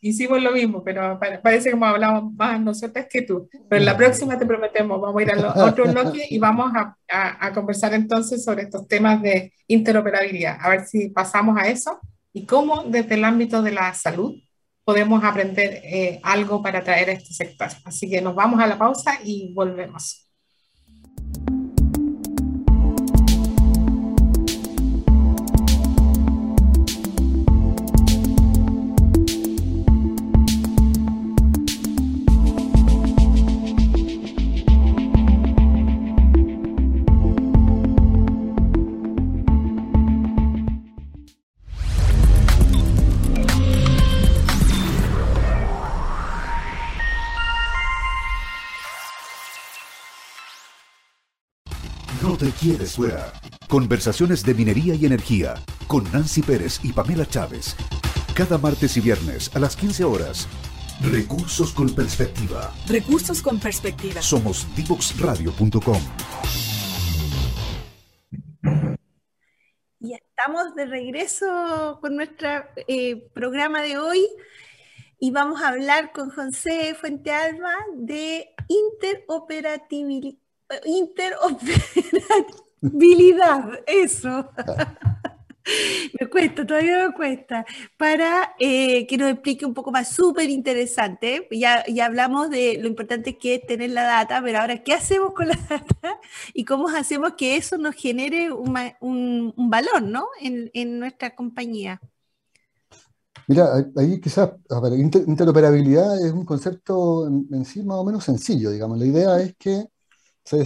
[0.01, 3.47] hicimos lo mismo, pero parece que hemos hablado más nosotras que tú.
[3.69, 6.97] Pero en la próxima te prometemos, vamos a ir a otro bloque y vamos a,
[7.07, 10.57] a, conversar entonces sobre estos temas de interoperabilidad.
[10.59, 12.01] A ver si pasamos a eso
[12.33, 14.35] y cómo desde el ámbito de la salud
[14.83, 17.69] podemos aprender eh, algo para traer a este sector.
[17.85, 20.28] Así que nos vamos a la pausa y volvemos.
[52.69, 53.34] Quieres fuera.
[53.67, 55.55] Conversaciones de minería y energía
[55.88, 57.75] con Nancy Pérez y Pamela Chávez.
[58.36, 60.47] Cada martes y viernes a las 15 horas.
[61.01, 62.71] Recursos con perspectiva.
[62.88, 64.21] Recursos con perspectiva.
[64.21, 65.97] Somos divoxradio.com.
[70.01, 72.49] Y estamos de regreso con nuestro
[72.88, 74.27] eh, programa de hoy
[75.19, 80.38] y vamos a hablar con José Fuentealba de interoperabilidad
[80.86, 84.49] interoperabilidad, eso.
[86.19, 87.65] me cuesta, todavía me cuesta,
[87.97, 91.47] para eh, que nos explique un poco más, súper interesante.
[91.51, 95.34] Ya, ya hablamos de lo importante que es tener la data, pero ahora, ¿qué hacemos
[95.34, 96.19] con la data?
[96.53, 100.27] Y cómo hacemos que eso nos genere un, un, valor ¿no?
[100.41, 101.99] en, en, nuestra compañía.
[103.47, 104.51] Mira, ahí quizás,
[105.27, 108.99] interoperabilidad es un concepto en, en, sí más o menos sencillo, digamos.
[108.99, 109.88] La idea es que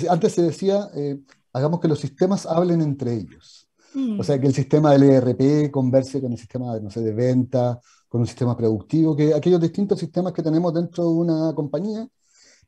[0.10, 1.19] antes se decía, eh,
[1.52, 3.67] hagamos que los sistemas hablen entre ellos.
[3.93, 4.19] Mm.
[4.19, 7.80] O sea, que el sistema del ERP converse con el sistema, no sé, de venta,
[8.08, 12.08] con un sistema productivo, que aquellos distintos sistemas que tenemos dentro de una compañía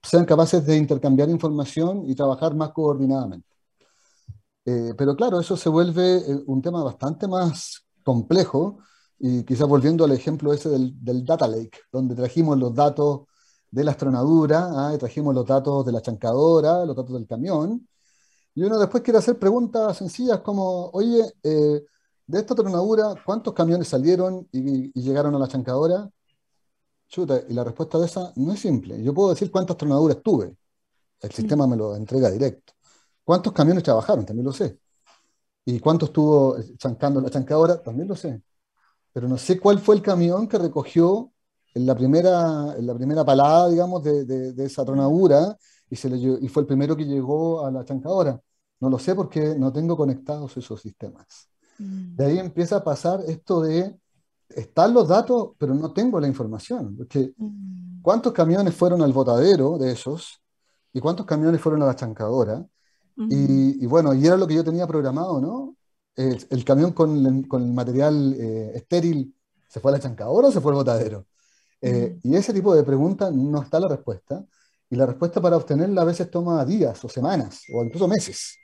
[0.01, 3.47] sean capaces de intercambiar información y trabajar más coordinadamente.
[4.65, 8.79] Eh, pero claro, eso se vuelve eh, un tema bastante más complejo
[9.19, 13.21] y quizás volviendo al ejemplo ese del, del data lake, donde trajimos los datos
[13.71, 14.97] de la astronadura, ¿ah?
[14.97, 17.87] trajimos los datos de la chancadora, los datos del camión,
[18.55, 21.83] y uno después quiere hacer preguntas sencillas como, oye, eh,
[22.27, 26.09] de esta tronadura, ¿cuántos camiones salieron y, llegaron a la chancadora?
[27.07, 29.01] Chuta, y la respuesta de esa no es simple.
[29.03, 30.55] Yo puedo decir cuántas tronaduras tuve.
[31.21, 32.73] El sistema me lo entrega directo.
[33.23, 34.25] ¿Cuántos camiones trabajaron?
[34.25, 34.79] También lo sé.
[35.65, 37.81] ¿Y cuántos estuvo chancando la chancadora?
[37.81, 38.41] También lo sé.
[39.13, 41.31] Pero no sé cuál fue el camión que recogió
[41.75, 45.57] en la primera, en la primera palada, digamos, de, de, esa tronadura
[45.89, 48.39] y, se le, y fue el primero que llegó a la chancadora.
[48.79, 51.49] No lo sé porque no tengo conectados esos sistemas.
[51.77, 52.15] Mm.
[52.15, 53.93] De ahí empieza a pasar esto de,
[54.49, 56.95] están los datos, pero no tengo la información.
[56.95, 58.01] Porque, mm.
[58.01, 60.41] ¿Cuántos camiones fueron al botadero de esos?
[60.93, 62.65] ¿Y cuántos camiones fueron a la chancadora?
[63.17, 63.27] Mm.
[63.29, 65.75] y, y, bueno, y era lo que yo tenía programado, ¿no?
[66.15, 69.35] El, el camión con con el material eh, estéril,
[69.67, 71.25] ¿se fue a la chancadora o se fue al botadero?
[71.87, 74.43] Eh, y ese tipo de preguntas no está la respuesta.
[74.89, 78.57] Y la respuesta para obtenerla a veces toma días o semanas o incluso meses.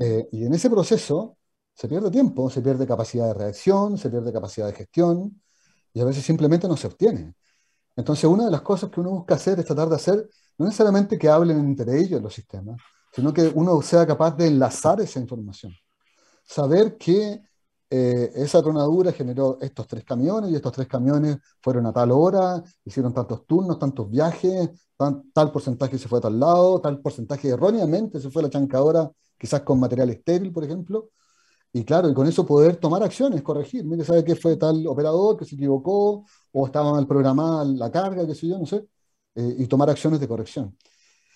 [0.00, 1.36] Eh, y en ese proceso
[1.74, 5.40] se pierde tiempo, se pierde capacidad de reacción, se pierde capacidad de gestión
[5.92, 7.34] y a veces simplemente no se obtiene.
[7.96, 11.18] Entonces, una de las cosas que uno busca hacer es tratar de hacer, no necesariamente
[11.18, 12.80] que hablen entre ellos los sistemas,
[13.12, 15.72] sino que uno sea capaz de enlazar esa información.
[16.44, 17.42] Saber que
[17.90, 22.62] eh, esa tronadura generó estos tres camiones y estos tres camiones fueron a tal hora,
[22.84, 24.70] hicieron tantos turnos, tantos viajes,
[25.32, 29.10] tal porcentaje se fue a tal lado, tal porcentaje erróneamente se fue a la chancadora,
[29.38, 31.10] quizás con material estéril, por ejemplo.
[31.72, 33.84] Y claro, y con eso poder tomar acciones, corregir.
[33.84, 38.26] Mire, ¿sabe qué fue tal operador que se equivocó o estaba mal programada la carga,
[38.26, 38.84] qué sé yo, no sé?
[39.34, 40.76] Eh, y tomar acciones de corrección.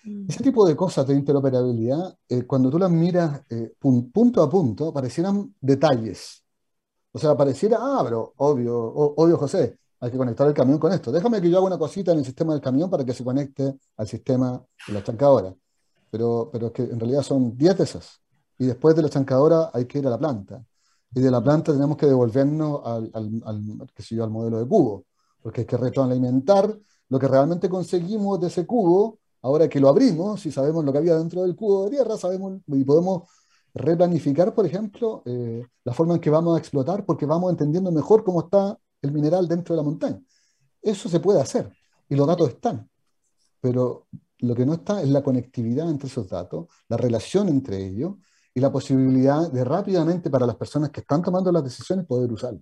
[0.05, 0.27] Mm.
[0.29, 3.43] Ese tipo de cosas de interoperabilidad, eh, cuando tú las miras
[3.81, 6.42] punto a punto, parecieran detalles,
[7.13, 11.13] o sea, pareciera, ah, pero obvio, obvio, José, hay que conectar el camión con esto.
[11.13, 13.79] Déjame que yo haga una cosita en el sistema del camión para que se conecte
[13.97, 15.55] al sistema de la chancadora.
[16.11, 18.21] Pero, pero es que en realidad son 10 de esas.
[18.59, 20.65] Y después de la chancadora hay que ir a la planta.
[21.15, 25.05] Y de la planta tenemos que devolvernos al, al, al, al modelo de cubo.
[25.43, 26.77] Porque hay que retroalimentar
[27.09, 29.19] lo que realmente conseguimos de ese cubo.
[29.43, 32.61] Ahora que lo abrimos, si sabemos lo que había dentro del cubo de tierra, sabemos
[32.67, 33.29] y podemos
[33.75, 38.25] replanificar, por ejemplo, eh, la forma en que vamos a explotar porque vamos entendiendo mejor
[38.25, 40.21] cómo está el mineral dentro de la montaña.
[40.81, 41.73] Eso se puede hacer
[42.09, 42.89] y los datos están,
[43.61, 44.07] pero
[44.39, 48.17] lo que no está es la conectividad entre esos datos, la relación entre ellos
[48.55, 52.61] y la posibilidad de rápidamente para las personas que están tomando las decisiones poder usarlo.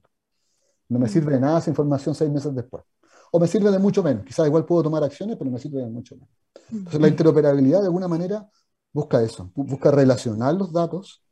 [0.89, 1.09] No me mm.
[1.09, 2.85] sirve de nada esa información seis meses después.
[3.33, 4.25] O me sirve de mucho menos.
[4.25, 6.29] Quizás igual puedo tomar acciones, pero me sirve de mucho menos.
[6.71, 8.49] Entonces la interoperabilidad de alguna manera
[8.93, 11.23] busca eso, busca relacionar los datos,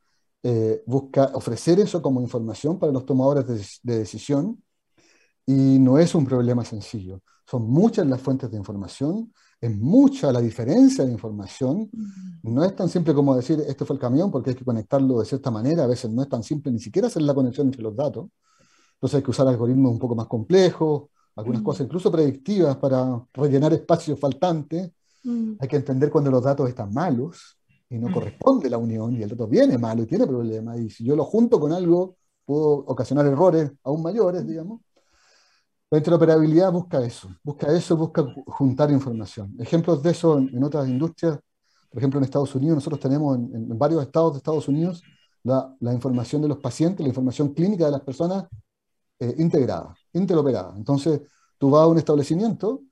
[0.42, 3.46] eh, busca ofrecer eso como información para los tomadores
[3.82, 4.62] de, decisión
[5.44, 7.20] y no es un problema sencillo.
[7.46, 11.90] Son muchas las fuentes de información, es mucha la diferencia de información.
[12.42, 15.24] No es tan simple como decir, este fue el camión, porque hay que conectarlo de
[15.24, 15.84] cierta manera.
[15.84, 18.28] A veces no es tan simple ni siquiera hacer la conexión entre los datos.
[18.94, 21.04] Entonces hay que usar algoritmos un poco más complejos,
[21.36, 24.90] algunas cosas incluso predictivas para rellenar espacios faltantes.
[25.24, 27.58] Hay que entender cuando los datos están malos
[27.90, 30.78] y no corresponde la unión y el dato viene malo y tiene problemas.
[30.78, 34.80] Y si yo lo junto con algo, puedo ocasionar errores aún mayores, digamos.
[35.90, 39.56] La interoperabilidad busca eso, busca eso, busca juntar información.
[39.58, 41.38] Ejemplos de eso en, otras industrias,
[41.90, 45.02] por ejemplo en Estados Unidos, nosotros tenemos en, varios estados de Estados Unidos
[45.42, 48.44] la, la, información de los pacientes, la información clínica de las personas
[49.20, 50.74] eh, integrada, interoperada.
[50.76, 51.22] Entonces,
[51.58, 52.82] tú vas a un establecimiento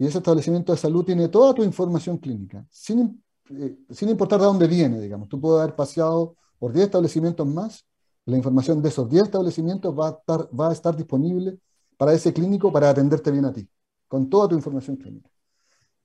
[0.00, 4.46] y ese establecimiento de salud tiene toda tu información clínica, sin, eh, sin importar de
[4.46, 5.28] dónde viene, digamos.
[5.28, 7.86] Tú puedes haber paseado por 10 establecimientos más,
[8.24, 11.58] la información de esos 10 establecimientos va a estar, va a estar disponible
[11.98, 13.68] para ese clínico para atenderte bien a ti,
[14.08, 15.28] con toda tu información clínica.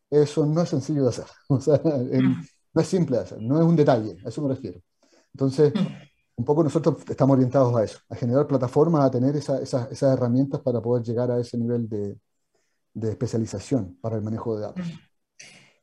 [0.09, 3.65] Eso no es sencillo de hacer, o sea, no es simple de hacer, no es
[3.65, 4.81] un detalle, a eso me refiero.
[5.33, 5.71] Entonces,
[6.35, 10.81] un poco nosotros estamos orientados a eso, a generar plataformas, a tener esas herramientas para
[10.81, 12.17] poder llegar a ese nivel de,
[12.95, 14.85] de, especialización para el manejo de datos.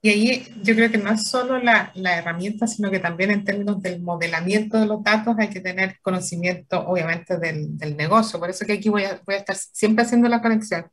[0.04, 3.44] Y ahí yo creo que no es solo la, la, herramienta, sino que también en
[3.44, 8.40] términos del modelamiento de los datos hay que tener conocimiento, obviamente, del, del negocio.
[8.40, 10.86] Por eso que aquí voy a, voy a, estar siempre haciendo la conexión,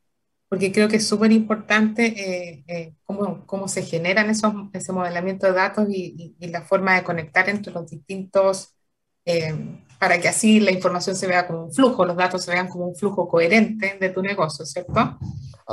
[0.48, 5.48] porque creo que es súper importante eh, eh, cómo, cómo, se generan esos, ese modelamiento
[5.48, 8.76] de datos y, y, la forma de conectar entre los distintos,
[9.26, 9.56] eh,
[10.00, 12.88] para que así la información se vea como un flujo, los datos se vean como
[12.88, 15.20] un flujo coherente de tu negocio, ¿cierto?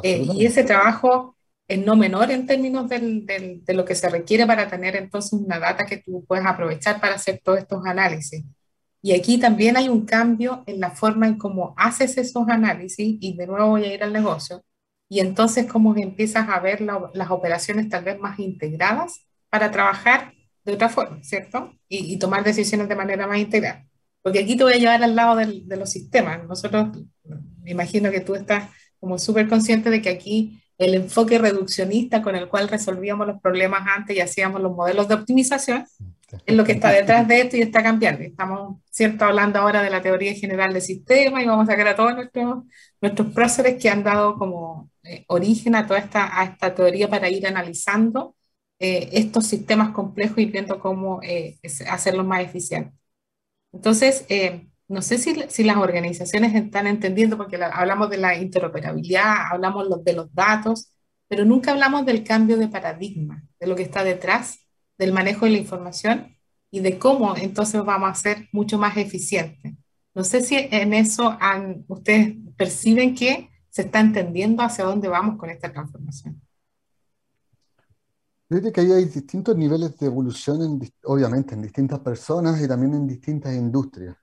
[0.03, 1.37] y ese trabajo
[1.67, 5.33] es no menor en términos del, del, de lo que se requiere para tener entonces
[5.33, 8.45] una data que tú puedes aprovechar para hacer todos estos análisis.
[9.03, 13.37] Y aquí también hay un cambio en la forma en cómo haces esos análisis y
[13.37, 14.65] de nuevo voy a ir al negocio.
[15.09, 20.33] Y entonces cómo empiezas a ver las operaciones tal vez más integradas para trabajar
[20.65, 21.73] de otra forma, ¿cierto?
[21.89, 23.87] Y, y, tomar decisiones de manera más integral.
[24.27, 26.45] Porque aquí te voy a llevar al lado de los sistemas.
[26.49, 26.89] Nosotros,
[27.63, 32.35] me imagino que tú estás como súper consciente de que aquí el enfoque reduccionista con
[32.35, 35.87] el cual resolvíamos los problemas antes y hacíamos los modelos de optimización,
[36.45, 38.25] es lo que está detrás de esto y está cambiando.
[38.25, 41.95] Estamos, cierto, hablando ahora de la teoría general de sistemas y vamos a sacar a
[41.95, 42.65] todos nuestros,
[43.01, 47.47] nuestros próceres que han dado como eh, origen a toda esta, esta teoría para ir
[47.47, 48.35] analizando
[48.81, 52.93] eh, estos sistemas complejos y viendo cómo eh, hacerlos más eficientes.
[53.77, 54.27] Entonces,
[54.89, 60.13] no sé si, si, las organizaciones están entendiendo, porque hablamos de la interoperabilidad, hablamos de
[60.15, 60.93] los datos,
[61.29, 64.61] pero nunca hablamos del cambio de paradigma, de lo que está detrás
[64.97, 66.39] del manejo de la información
[66.71, 69.75] y de cómo entonces vamos a ser mucho más eficientes.
[70.15, 71.37] No sé si en eso
[71.89, 76.41] ustedes perciben que se está entendiendo hacia dónde vamos con esta transformación.
[78.49, 83.07] Fíjate que ahí hay distintos niveles de evolución, obviamente, en distintas personas y también en
[83.07, 84.17] distintas industrias.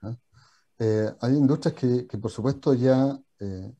[0.78, 3.72] Eh, hay industrias que, que, por supuesto, ya, eh,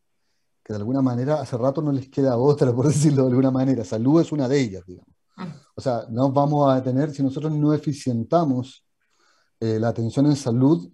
[0.63, 3.85] que de alguna manera hace rato no les queda otra, por decirlo de alguna manera.
[3.85, 5.15] Salud es una de ellas, digamos.
[5.39, 5.49] Ah.
[5.77, 8.87] O sea, no vamos a tener, si nosotros no eficientamos
[9.61, 10.91] eh, la atención en salud,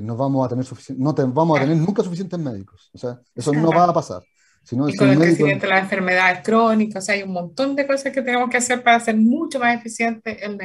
[0.00, 0.66] no vamos a tener
[0.96, 2.90] no vamos a tener nunca suficientes médicos.
[2.94, 4.22] O sea, eso no va a pasar
[4.70, 8.48] y con el crecimiento de las enfermedades crónicas, hay un montón de cosas que tenemos
[8.48, 10.58] que hacer para ser mucho más eficiente el,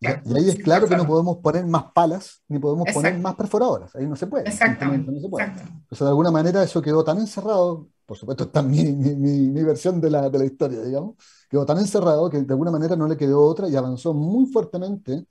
[0.00, 3.94] y ahí es claro que no podemos poner más palas ni podemos poner más perforadoras,
[3.96, 4.48] ahí no se puede.
[4.48, 5.10] Exactamente.
[5.10, 5.46] No se puede.
[5.46, 10.10] de alguna manera eso quedó tan encerrado, por supuesto está mi, mi, mi, versión de
[10.10, 11.16] la, de la historia, digamos,
[11.48, 15.24] quedó tan encerrado que de alguna manera no le quedó otra y avanzó muy fuertemente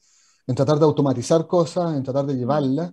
[0.45, 2.91] en tratar de automatizar cosas, en tratar de llevarlas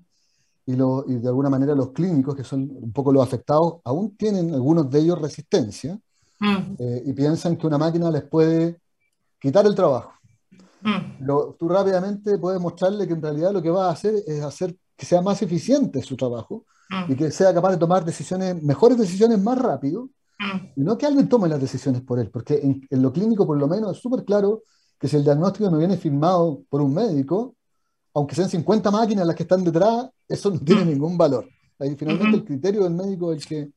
[0.67, 4.53] y, y, de alguna manera los clínicos, que son un poco los afectados, aún tienen
[4.53, 5.99] algunos de ellos resistencia
[6.41, 6.57] mm.
[6.79, 8.81] eh, y piensan que una máquina les puede
[9.39, 10.12] quitar el trabajo.
[10.83, 11.27] Mm.
[11.59, 15.07] tú rápidamente puedes mostrarle que en realidad lo que va a hacer es hacer que
[15.07, 17.12] sea más eficiente su trabajo mm.
[17.12, 20.11] y que sea capaz de tomar decisiones, mejores decisiones más rápido,
[20.77, 23.57] y no que alguien tome las decisiones por él, porque en, en lo clínico por
[23.57, 24.64] lo menos es súper claro
[24.99, 27.55] que si el diagnóstico no viene firmado por un médico,
[28.17, 30.89] aunque sean 50 máquinas las que están detrás, eso no tiene mm.
[30.89, 31.47] ningún valor.
[31.79, 33.71] Ahí finalmente el criterio del médico es el que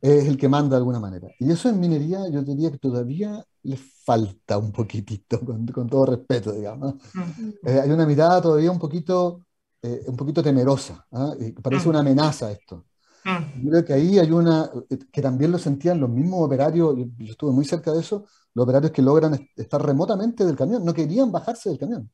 [0.00, 1.28] es el que manda de alguna manera.
[1.38, 6.06] Y eso en minería yo diría que todavía le falta un poquitito, con, con todo
[6.06, 6.94] respeto, digamos.
[7.64, 9.46] Eh, hay una mirada todavía un poquito,
[9.80, 11.32] eh, un poquito temerosa, ¿ah?
[11.62, 12.86] parece una amenaza esto.
[13.62, 14.68] Yo creo que ahí hay una,
[15.12, 18.90] que también lo sentían los mismos operarios, yo, estuve muy cerca de eso, los operarios
[18.90, 22.10] que logran estar remotamente del camión, no querían bajarse del camión.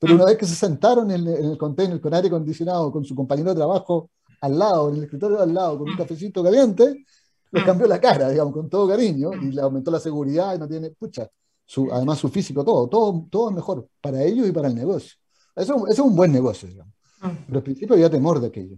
[0.00, 3.14] Pero una vez que se sentaron en, en el container con aire acondicionado, con su
[3.14, 7.04] compañero de trabajo al lado, en el escritorio al lado, con un cafecito caliente,
[7.52, 10.66] le cambió la cara, digamos, con todo cariño, y le aumentó la seguridad y no
[10.66, 11.28] tiene, pucha,
[11.66, 15.18] su, además su físico, todo, todo, todo es mejor para ellos y para el negocio.
[15.54, 16.94] Eso, es un buen negocio, digamos.
[17.20, 18.76] Pero al principio había temor de aquello.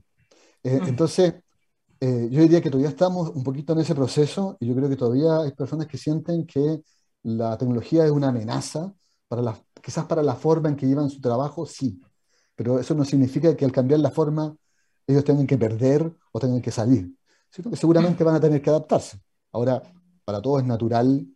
[0.64, 1.34] Eh, entonces,
[2.00, 4.96] eh, yo diría que todavía estamos un poquito en ese proceso y yo creo que
[4.96, 6.82] todavía hay personas que sienten que
[7.22, 8.92] la tecnología es una amenaza,
[9.28, 12.00] para la, quizás para la forma en que llevan su trabajo, sí,
[12.54, 14.56] pero eso no significa que al cambiar la forma
[15.06, 17.12] ellos tengan que perder o tengan que salir
[17.52, 19.20] sino que seguramente van a tener que adaptarse.
[19.52, 19.82] Ahora,
[20.24, 21.26] para todos es natural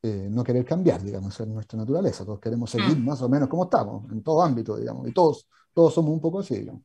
[0.00, 2.24] eh, no querer cambiar, digamos, es nuestra naturaleza.
[2.24, 3.04] Todos queremos seguir mm.
[3.04, 6.40] más o menos como estamos, en todo ámbito, digamos, y todos, todos somos un poco
[6.40, 6.82] así, digamos.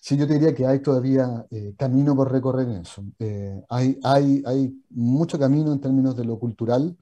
[0.00, 3.04] Sí, yo te diría que hay todavía eh, camino por recorrer en eso.
[3.20, 6.96] Eh, hay, hay, hay mucho camino en términos de lo cultural,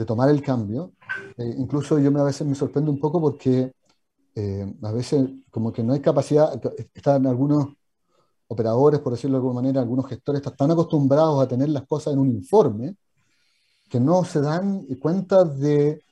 [0.00, 0.92] de tomar el cambio.
[1.36, 3.70] incluso yo me, a veces me sorprendo un poco porque
[4.82, 6.58] a veces como que no hay capacidad,
[6.94, 7.68] están algunos
[8.48, 12.14] operadores, por decirlo de alguna manera, algunos gestores están tan acostumbrados a tener las cosas
[12.14, 12.96] en un informe
[13.90, 16.02] que no se dan cuenta de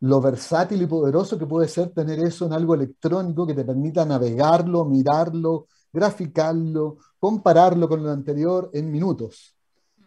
[0.00, 4.04] lo versátil y poderoso que puede ser tener eso en algo electrónico que te permita
[4.04, 9.54] navegarlo, mirarlo, graficarlo, compararlo con lo anterior en minutos.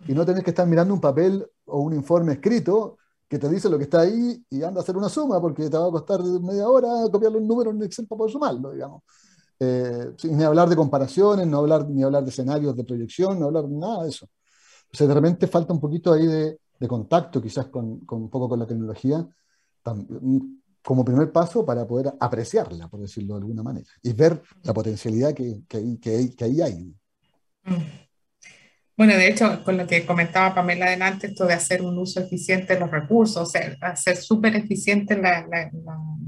[0.07, 2.98] Y no tener que estar mirando un papel o un informe escrito
[3.30, 5.77] que te dice lo que está ahí y anda a hacer una suma porque te
[5.77, 9.03] va a costar media hora copiarle un número en Excel para poder sumarlo, digamos.
[9.59, 13.69] Eh, ni hablar de comparaciones, no hablar, ni hablar de escenarios de proyección, no hablar
[13.69, 14.25] nada de eso.
[14.91, 18.30] O sea, de repente falta un poquito ahí de, de contacto quizás con, con, un
[18.30, 19.27] poco con la tecnología
[20.82, 25.34] como primer paso para poder apreciarla, por decirlo de alguna manera, y ver la potencialidad
[25.34, 26.95] que, que, que, que ahí hay.
[27.63, 28.09] Mm.
[28.99, 32.73] Bueno, de hecho, con lo que comentaba Pamela adelante, esto de hacer un uso eficiente
[32.73, 35.71] de los recursos, o sea, hacer súper eficiente la, la,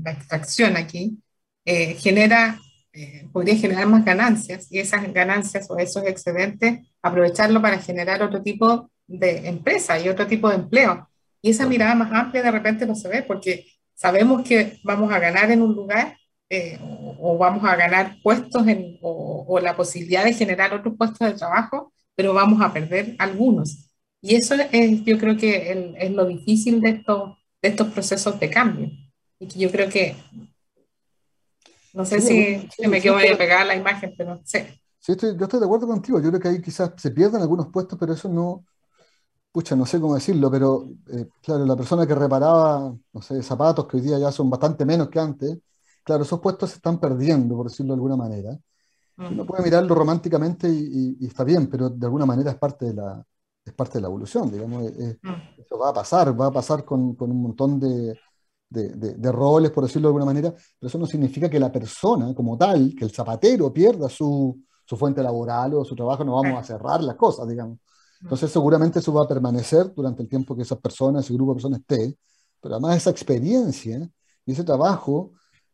[0.05, 1.21] la, extracción aquí,
[1.65, 2.57] eh, genera
[2.93, 8.41] eh, podría generar más ganancias y esas ganancias o esos excedentes aprovecharlo para generar otro
[8.41, 11.09] tipo de empresa y otro tipo de empleo.
[11.41, 13.65] Y esa mirada más amplia de repente no se ve porque
[13.95, 16.17] sabemos que vamos a ganar en un lugar
[16.49, 16.79] eh,
[17.19, 21.91] o, vamos a ganar puestos en, o, la posibilidad de generar otros puestos de trabajo,
[22.15, 23.89] pero vamos a perder algunos.
[24.21, 28.49] Y eso es, yo creo que es lo difícil de estos, de estos procesos de
[28.49, 28.89] cambio.
[29.39, 30.15] Y que yo creo que
[31.93, 34.59] no sé si me quedo medio pegada la imagen, pero sí.
[34.99, 36.19] Sí, estoy, yo estoy de acuerdo contigo.
[36.21, 38.65] Yo creo que ahí quizás se pierden algunos puestos, pero eso no,
[39.51, 43.87] pucha, no sé cómo decirlo, pero eh, claro, la persona que reparaba, no sé, zapatos,
[43.87, 45.57] que hoy día ya son bastante menos que antes,
[46.03, 48.57] claro, esos puestos se están perdiendo, por decirlo de alguna manera.
[49.17, 53.23] Uno puede mirarlo románticamente y, está bien, pero de alguna manera es parte de la,
[53.63, 54.83] es parte de la evolución, digamos.
[54.85, 58.15] Eso va a pasar, va a pasar con, con un montón de,
[58.71, 62.57] de, roles, por decirlo de alguna manera, pero eso no significa que la persona como
[62.57, 66.63] tal, que el zapatero pierda su, su fuente laboral o su trabajo, no vamos a
[66.63, 67.79] cerrar las cosas, digamos.
[68.21, 71.55] Entonces seguramente eso va a permanecer durante el tiempo que esas personas, ese grupo de
[71.55, 72.17] personas esté,
[72.61, 74.09] pero además esa experiencia
[74.45, 75.31] y ese trabajo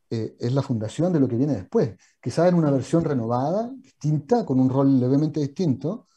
[0.09, 1.95] eh, es la fundación de lo que viene después.
[2.21, 6.07] Quizás en una versión renovada, distinta, con un rol levemente distinto,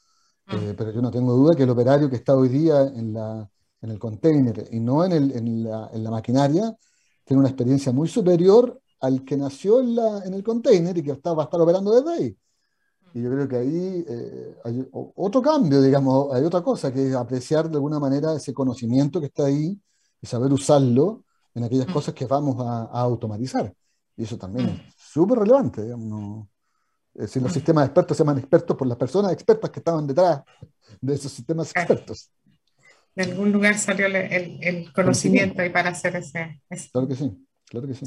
[0.49, 3.49] eh, pero yo no tengo duda que el operario que está hoy día en la,
[3.82, 6.76] en el container y no en, el, en, la, en, la, maquinaria,
[7.24, 11.12] tiene una experiencia muy superior al que nació en, la, en el container y que
[11.12, 12.36] está, va a estar operando desde ahí.
[13.14, 17.14] Y yo creo que ahí eh, hay otro cambio, digamos, hay otra cosa, que es
[17.14, 19.80] apreciar de alguna manera ese conocimiento que está ahí
[20.20, 21.24] y saber usarlo
[21.55, 21.92] en aquellas mm.
[21.92, 23.72] cosas que vamos a, automatizar.
[24.16, 24.92] Y eso también es mm.
[24.96, 26.46] súper relevante, digamos.
[27.14, 27.55] Es decir, los mm.
[27.55, 30.42] sistemas expertos se llaman expertos por las personas expertas que estaban detrás
[31.01, 32.30] de esos sistemas expertos
[33.14, 36.61] de algún lugar salió el, el conocimiento y para hacer ese,
[36.92, 37.30] Claro que sí,
[37.66, 38.05] claro que sí.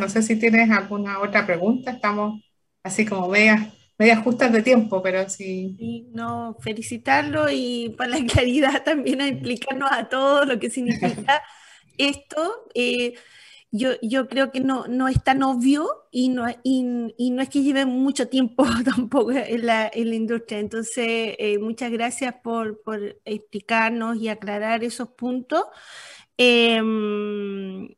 [0.00, 2.42] no sé si tienes alguna otra pregunta, estamos
[2.82, 6.08] así como medias, medias justas de tiempo, pero sí.
[6.12, 11.42] no, felicitarlo y por la claridad también a explicarnos a todos lo que significa
[11.98, 12.66] esto.
[12.74, 13.14] Eh,
[13.72, 17.86] yo, creo que no, no es tan obvio y no, y, no es que lleve
[17.86, 20.58] mucho tiempo tampoco en la, en la industria.
[20.58, 25.64] Entonces, eh, muchas gracias por, por, explicarnos y aclarar esos puntos.
[26.36, 27.88] Em,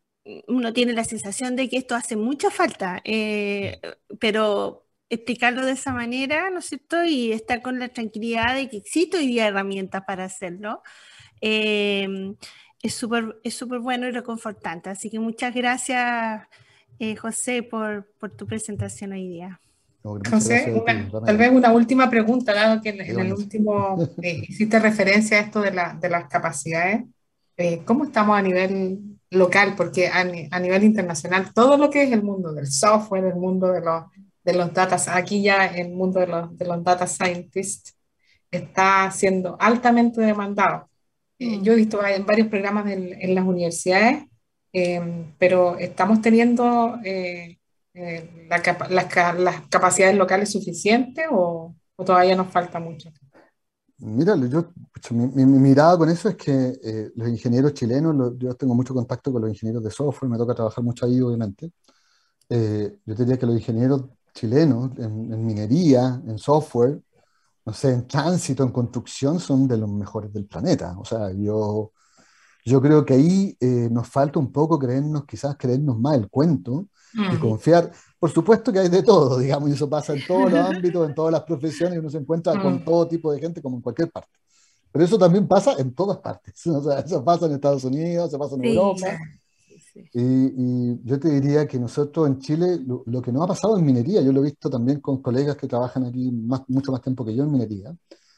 [0.49, 3.81] uno tiene la sensación de que esto hace mucha falta, eh,
[4.21, 7.05] pero explicarlo de esa manera, ¿no es cierto?
[7.05, 10.83] Y estar con la tranquilidad de que existe hoy día herramientas para hacerlo.
[11.41, 12.09] Eh,
[12.85, 14.91] es súper es súper bueno y reconfortante.
[14.91, 16.43] Así que muchas gracias,
[16.99, 19.59] eh, José, por, por, tu presentación hoy día.
[20.03, 20.71] José,
[21.25, 25.71] tal vez una última pregunta, dado que en, el último hiciste referencia a esto de,
[25.71, 27.05] la, de las capacidades.
[27.87, 28.99] ¿Cómo estamos a nivel
[29.31, 30.25] local, porque a,
[30.61, 34.05] nivel internacional, todo lo que es el mundo del software, el mundo de los,
[34.45, 37.97] de los data, aquí ya el mundo de los, de los data scientists
[38.51, 40.91] está siendo altamente demandado.
[41.39, 41.63] Eh, mm.
[41.63, 44.25] yo he visto varios programas en, en las universidades,
[44.73, 47.59] eh, pero estamos teniendo eh,
[47.93, 53.11] la, las, capacidades locales suficientes o, o todavía nos falta mucho.
[53.99, 54.73] Mira, yo,
[55.13, 59.43] mi, mirada con eso es que eh, los ingenieros chilenos, yo tengo mucho contacto con
[59.43, 61.71] los ingenieros de software, me toca trabajar mucho ahí, obviamente.
[62.49, 64.05] Eh, yo diría que los ingenieros
[64.35, 67.01] chilenos en, minería, en software,
[67.67, 70.97] no sé, en tránsito, en construcción, son de los mejores del planeta.
[70.99, 71.93] O sea, yo,
[72.65, 76.89] yo creo que ahí eh, nos falta un poco creernos, quizás creernos más el cuento
[77.33, 77.91] y confiar.
[78.19, 81.15] Por supuesto que hay de todo, digamos, y eso pasa en todos los ámbitos, en
[81.15, 82.85] todas las profesiones, y uno se encuentra con mm.
[82.85, 84.39] todo tipo de gente como en cualquier parte.
[84.93, 86.67] Pero eso también pasa en todas partes.
[86.67, 89.07] O sea, eso pasa en Estados Unidos, se pasa en Europa.
[89.95, 94.21] Y, yo te diría que nosotros en Chile, lo, que nos ha pasado en minería,
[94.23, 97.35] yo lo he visto también con colegas que trabajan aquí más, mucho más tiempo que
[97.35, 97.95] yo en minería,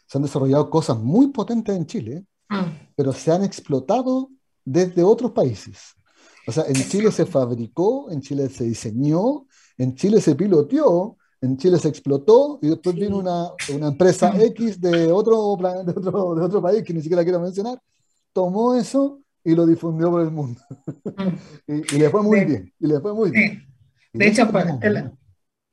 [0.07, 2.95] se han desarrollado cosas muy potentes en Chile, mm.
[2.95, 4.31] pero se han explotado
[4.65, 5.95] desde otros países.
[6.47, 9.47] O sea, en Chile se fabricó, en Chile se diseñó,
[9.79, 14.81] en Chile se piloteó, en Chile se explotó y después vino una, una empresa X
[14.81, 17.81] de otro, de, otro, de otro país que ni siquiera quiero mencionar,
[18.33, 20.61] tomó eso y lo difundió por el mundo.
[21.69, 21.81] Mm.
[21.95, 23.65] y, le fue muy bien, y le fue muy bien.
[24.13, 24.67] De hecho, pues,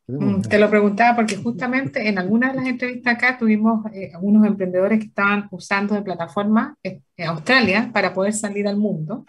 [0.07, 4.45] mm, te, lo, preguntaba porque justamente en algunas de las entrevistas acá tuvimos eh, unos
[4.45, 9.25] emprendedores que estaban usando de plataforma en Australia para poder salir al mundo.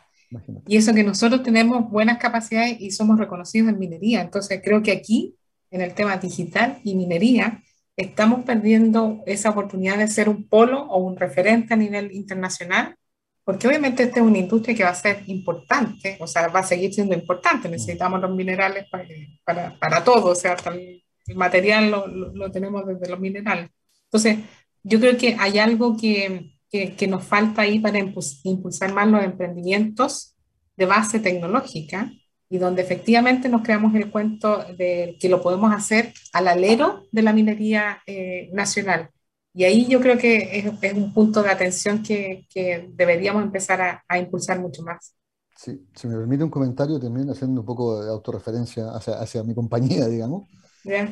[0.67, 4.21] Y eso que nosotros tenemos buenas capacidades y somos reconocidos en minería.
[4.21, 5.37] Entonces creo que aquí,
[5.71, 7.63] en el tema digital y minería,
[7.97, 12.97] estamos perdiendo esa oportunidad de ser un polo o un referente a nivel internacional,
[13.45, 16.65] porque obviamente esta es una industria que va a ser importante, o sea, va a
[16.65, 17.69] seguir siendo importante.
[17.69, 19.05] Necesitamos los minerales para,
[19.45, 21.03] para, para todo, o sea, el,
[21.35, 23.71] material lo, lo tenemos desde los minerales.
[24.05, 24.39] Entonces,
[24.83, 30.37] yo creo que hay algo que, que, nos falta ahí para impulsar más los emprendimientos
[30.77, 32.11] de base tecnológica
[32.51, 37.23] y donde efectivamente nos creamos el cuento de que lo podemos hacer al alero de
[37.23, 39.11] la minería eh, nacional.
[39.55, 44.05] Y ahí yo creo que es, un punto de atención que, que deberíamos empezar a,
[44.09, 45.15] a, impulsar mucho más.
[45.57, 49.55] Sí, si me permite un comentario también haciendo un poco de autorreferencia hacia, hacia mi
[49.55, 50.49] compañía, digamos.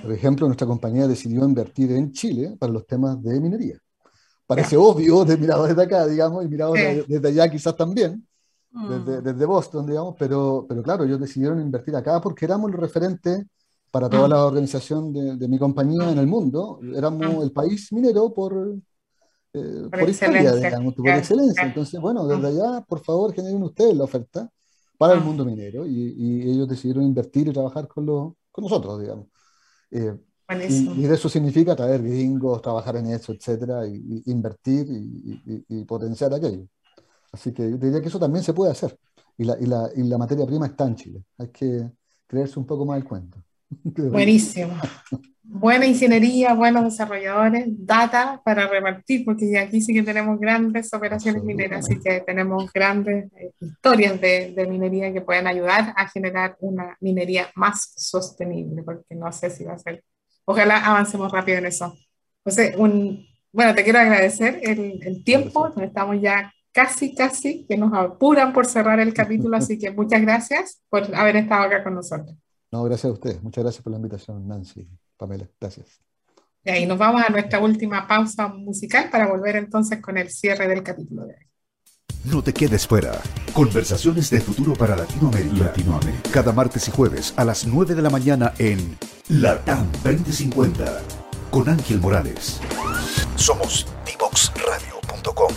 [0.03, 3.79] Por ejemplo, nuestra compañía decidió invertir en Chile para los temas de minería
[4.55, 8.27] parece obvio de mirado desde acá, digamos, y mirado desde, allá quizás también,
[8.71, 9.25] desde, mm.
[9.25, 13.47] desde, Boston, digamos, pero, pero claro, ellos decidieron invertir acá porque éramos el referente
[13.93, 14.31] para toda mm.
[14.31, 17.43] la organización de, de mi compañía en el mundo, éramos mm.
[17.43, 18.75] el país minero por,
[19.53, 21.63] eh, por, historia, digamos, por excelencia.
[21.63, 24.51] Entonces, bueno, desde allá, por favor, generen ustedes la oferta
[24.97, 28.99] para el mundo minero y, y ellos decidieron invertir y trabajar con, lo, con nosotros,
[29.01, 29.27] digamos.
[29.91, 30.17] Eh,
[30.69, 36.67] y, eso significa traer gringos, trabajar en eso, etcétera, y, invertir y, potenciar aquello.
[37.31, 38.99] Así que yo diría que eso también se puede hacer.
[39.37, 41.25] Y la, la, y la materia prima está en Chile.
[41.39, 41.91] Hay que
[42.27, 43.43] creerse un poco más el cuento.
[43.85, 44.75] Buenísimo.
[45.45, 51.85] Buena ingeniería, buenos desarrolladores, data para repartir, porque aquí sí que tenemos grandes operaciones mineras,
[51.85, 56.97] así que tenemos grandes eh, historias de, de, minería que pueden ayudar a generar una
[57.01, 60.03] minería más sostenible, porque no sé si va a ser
[60.45, 61.95] ojalá avancemos rápido en eso.
[62.45, 67.93] José, un, bueno, te quiero agradecer el, el tiempo, estamos ya casi, casi, que nos
[67.93, 72.37] apuran por cerrar el capítulo, así que muchas gracias por haber estado acá con nosotros.
[72.73, 73.43] No, gracias a ustedes.
[73.43, 75.47] Muchas gracias por la invitación, Nancy, Pamela.
[75.61, 76.01] Gracias.
[76.65, 80.67] Y ahí nos vamos a nuestra última pausa musical para volver entonces con el cierre
[80.67, 81.47] del capítulo de hoy.
[82.25, 83.21] No te quedes fuera.
[83.53, 85.65] Conversaciones de futuro para Latinoamérica.
[85.65, 86.31] Latinoamérica.
[86.31, 88.97] Cada martes y jueves a las 9 de la mañana en
[89.29, 91.03] Latam 2050
[91.51, 92.61] con Ángel Morales.
[93.37, 95.53] Somos divoxradio.com.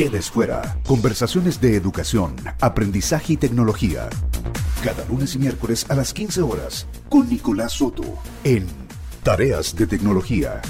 [0.00, 0.78] quedes fuera.
[0.86, 4.08] Conversaciones de educación, aprendizaje y tecnología.
[4.82, 8.66] Cada lunes y miércoles a las 15 horas con Nicolás Soto en
[9.22, 10.62] Tareas de Tecnología.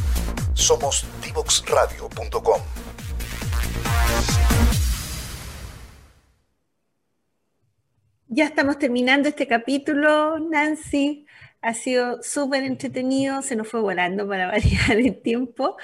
[0.54, 2.60] Somos divoxradio.com.
[8.26, 11.24] Ya estamos terminando este capítulo, Nancy.
[11.62, 15.76] Ha sido súper entretenido, se nos fue volando para variar el tiempo.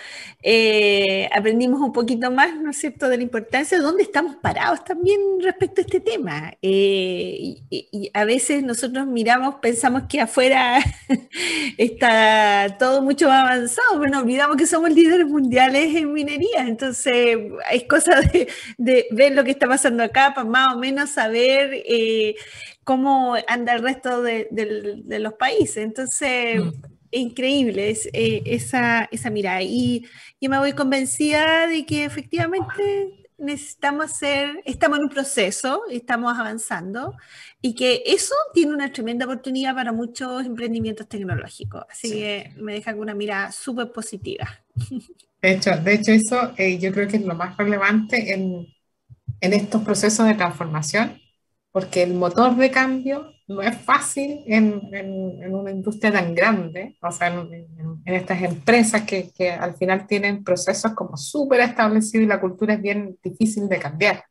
[0.42, 4.84] Eh, aprendimos un poquito más, ¿no es cierto?, de la importancia de dónde estamos parados
[4.84, 6.54] también respecto a este tema.
[6.62, 10.78] Eh, y, a veces nosotros miramos, pensamos que afuera
[11.78, 16.62] está todo mucho más avanzado, pero nos olvidamos que somos líderes mundiales en minería.
[16.66, 17.38] Entonces,
[17.70, 18.48] es cosa de,
[19.10, 22.34] ver lo que está pasando acá para más o menos saber eh,
[22.86, 24.46] cómo anda el resto de,
[25.18, 25.78] los países.
[25.78, 26.70] Entonces, mm.
[27.10, 29.60] increíble es, eh, esa, esa mirada.
[29.60, 30.06] Y
[30.40, 37.16] yo me voy convencida de que efectivamente necesitamos hacer, estamos en un proceso, estamos avanzando
[37.60, 41.82] y que eso tiene una tremenda oportunidad para muchos emprendimientos tecnológicos.
[41.90, 44.48] Así que me deja con una mirada súper positiva.
[45.42, 48.66] De hecho, de hecho eso eh, yo creo que es lo más relevante en,
[49.40, 51.20] en estos procesos de transformación
[51.76, 57.12] porque el motor de cambio no es fácil en, en, una industria tan grande, o
[57.12, 57.52] sea, en,
[58.02, 62.72] en estas empresas que, que, al final tienen procesos como súper establecidos y la cultura
[62.72, 64.24] es bien difícil de cambiar.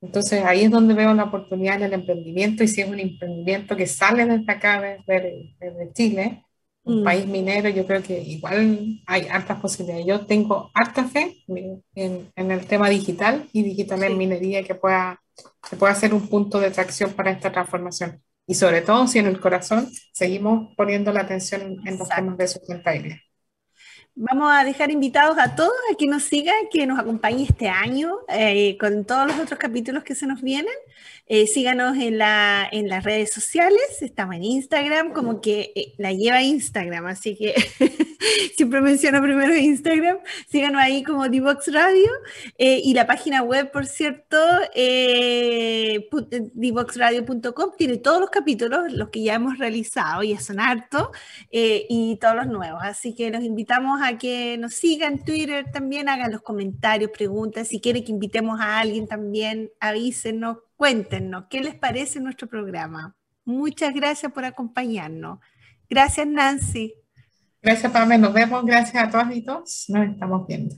[0.00, 3.76] Entonces ahí es donde veo la oportunidad en el emprendimiento y si es un emprendimiento
[3.76, 6.44] que sale desde acá, desde, desde Chile,
[6.82, 7.04] un mm.
[7.04, 10.06] país minero, yo creo que igual hay hartas posibilidades.
[10.06, 15.20] Yo tengo harta fe en, en el tema digital y digital en minería que pueda
[15.68, 18.22] se puede hacer un punto de tracción para esta transformación.
[18.46, 22.48] Y sobre todo si en el corazón seguimos poniendo la atención en los temas de
[22.48, 23.16] sustentabilidad.
[24.16, 28.18] Vamos a dejar invitados a todos a que nos sigan, que nos acompañen este año
[28.28, 30.72] eh, con todos los otros capítulos que se nos vienen.
[31.26, 36.12] Eh, síganos en, la, en las redes sociales, estamos en Instagram, como que eh, la
[36.12, 37.54] lleva Instagram, así que
[38.56, 40.18] siempre menciono primero Instagram.
[40.48, 42.10] Síganos ahí como Divox Radio
[42.58, 44.36] y la página web, por cierto,
[46.54, 51.12] divoxradio.com, tiene todos los capítulos, los que ya hemos realizado, y son harto,
[51.50, 52.80] y todos los nuevos.
[52.82, 57.68] Así que los invitamos a que nos sigan en Twitter también, hagan los comentarios, preguntas,
[57.68, 63.14] si quieren que invitemos a alguien también, avísenos, cuéntenos qué les parece nuestro programa.
[63.44, 65.38] Muchas gracias por acompañarnos.
[65.88, 66.94] Gracias, Nancy.
[67.64, 68.18] Gracias, Pame.
[68.18, 68.64] Nos vemos.
[68.66, 69.86] Gracias a todas y todos.
[69.88, 70.76] Nos estamos viendo.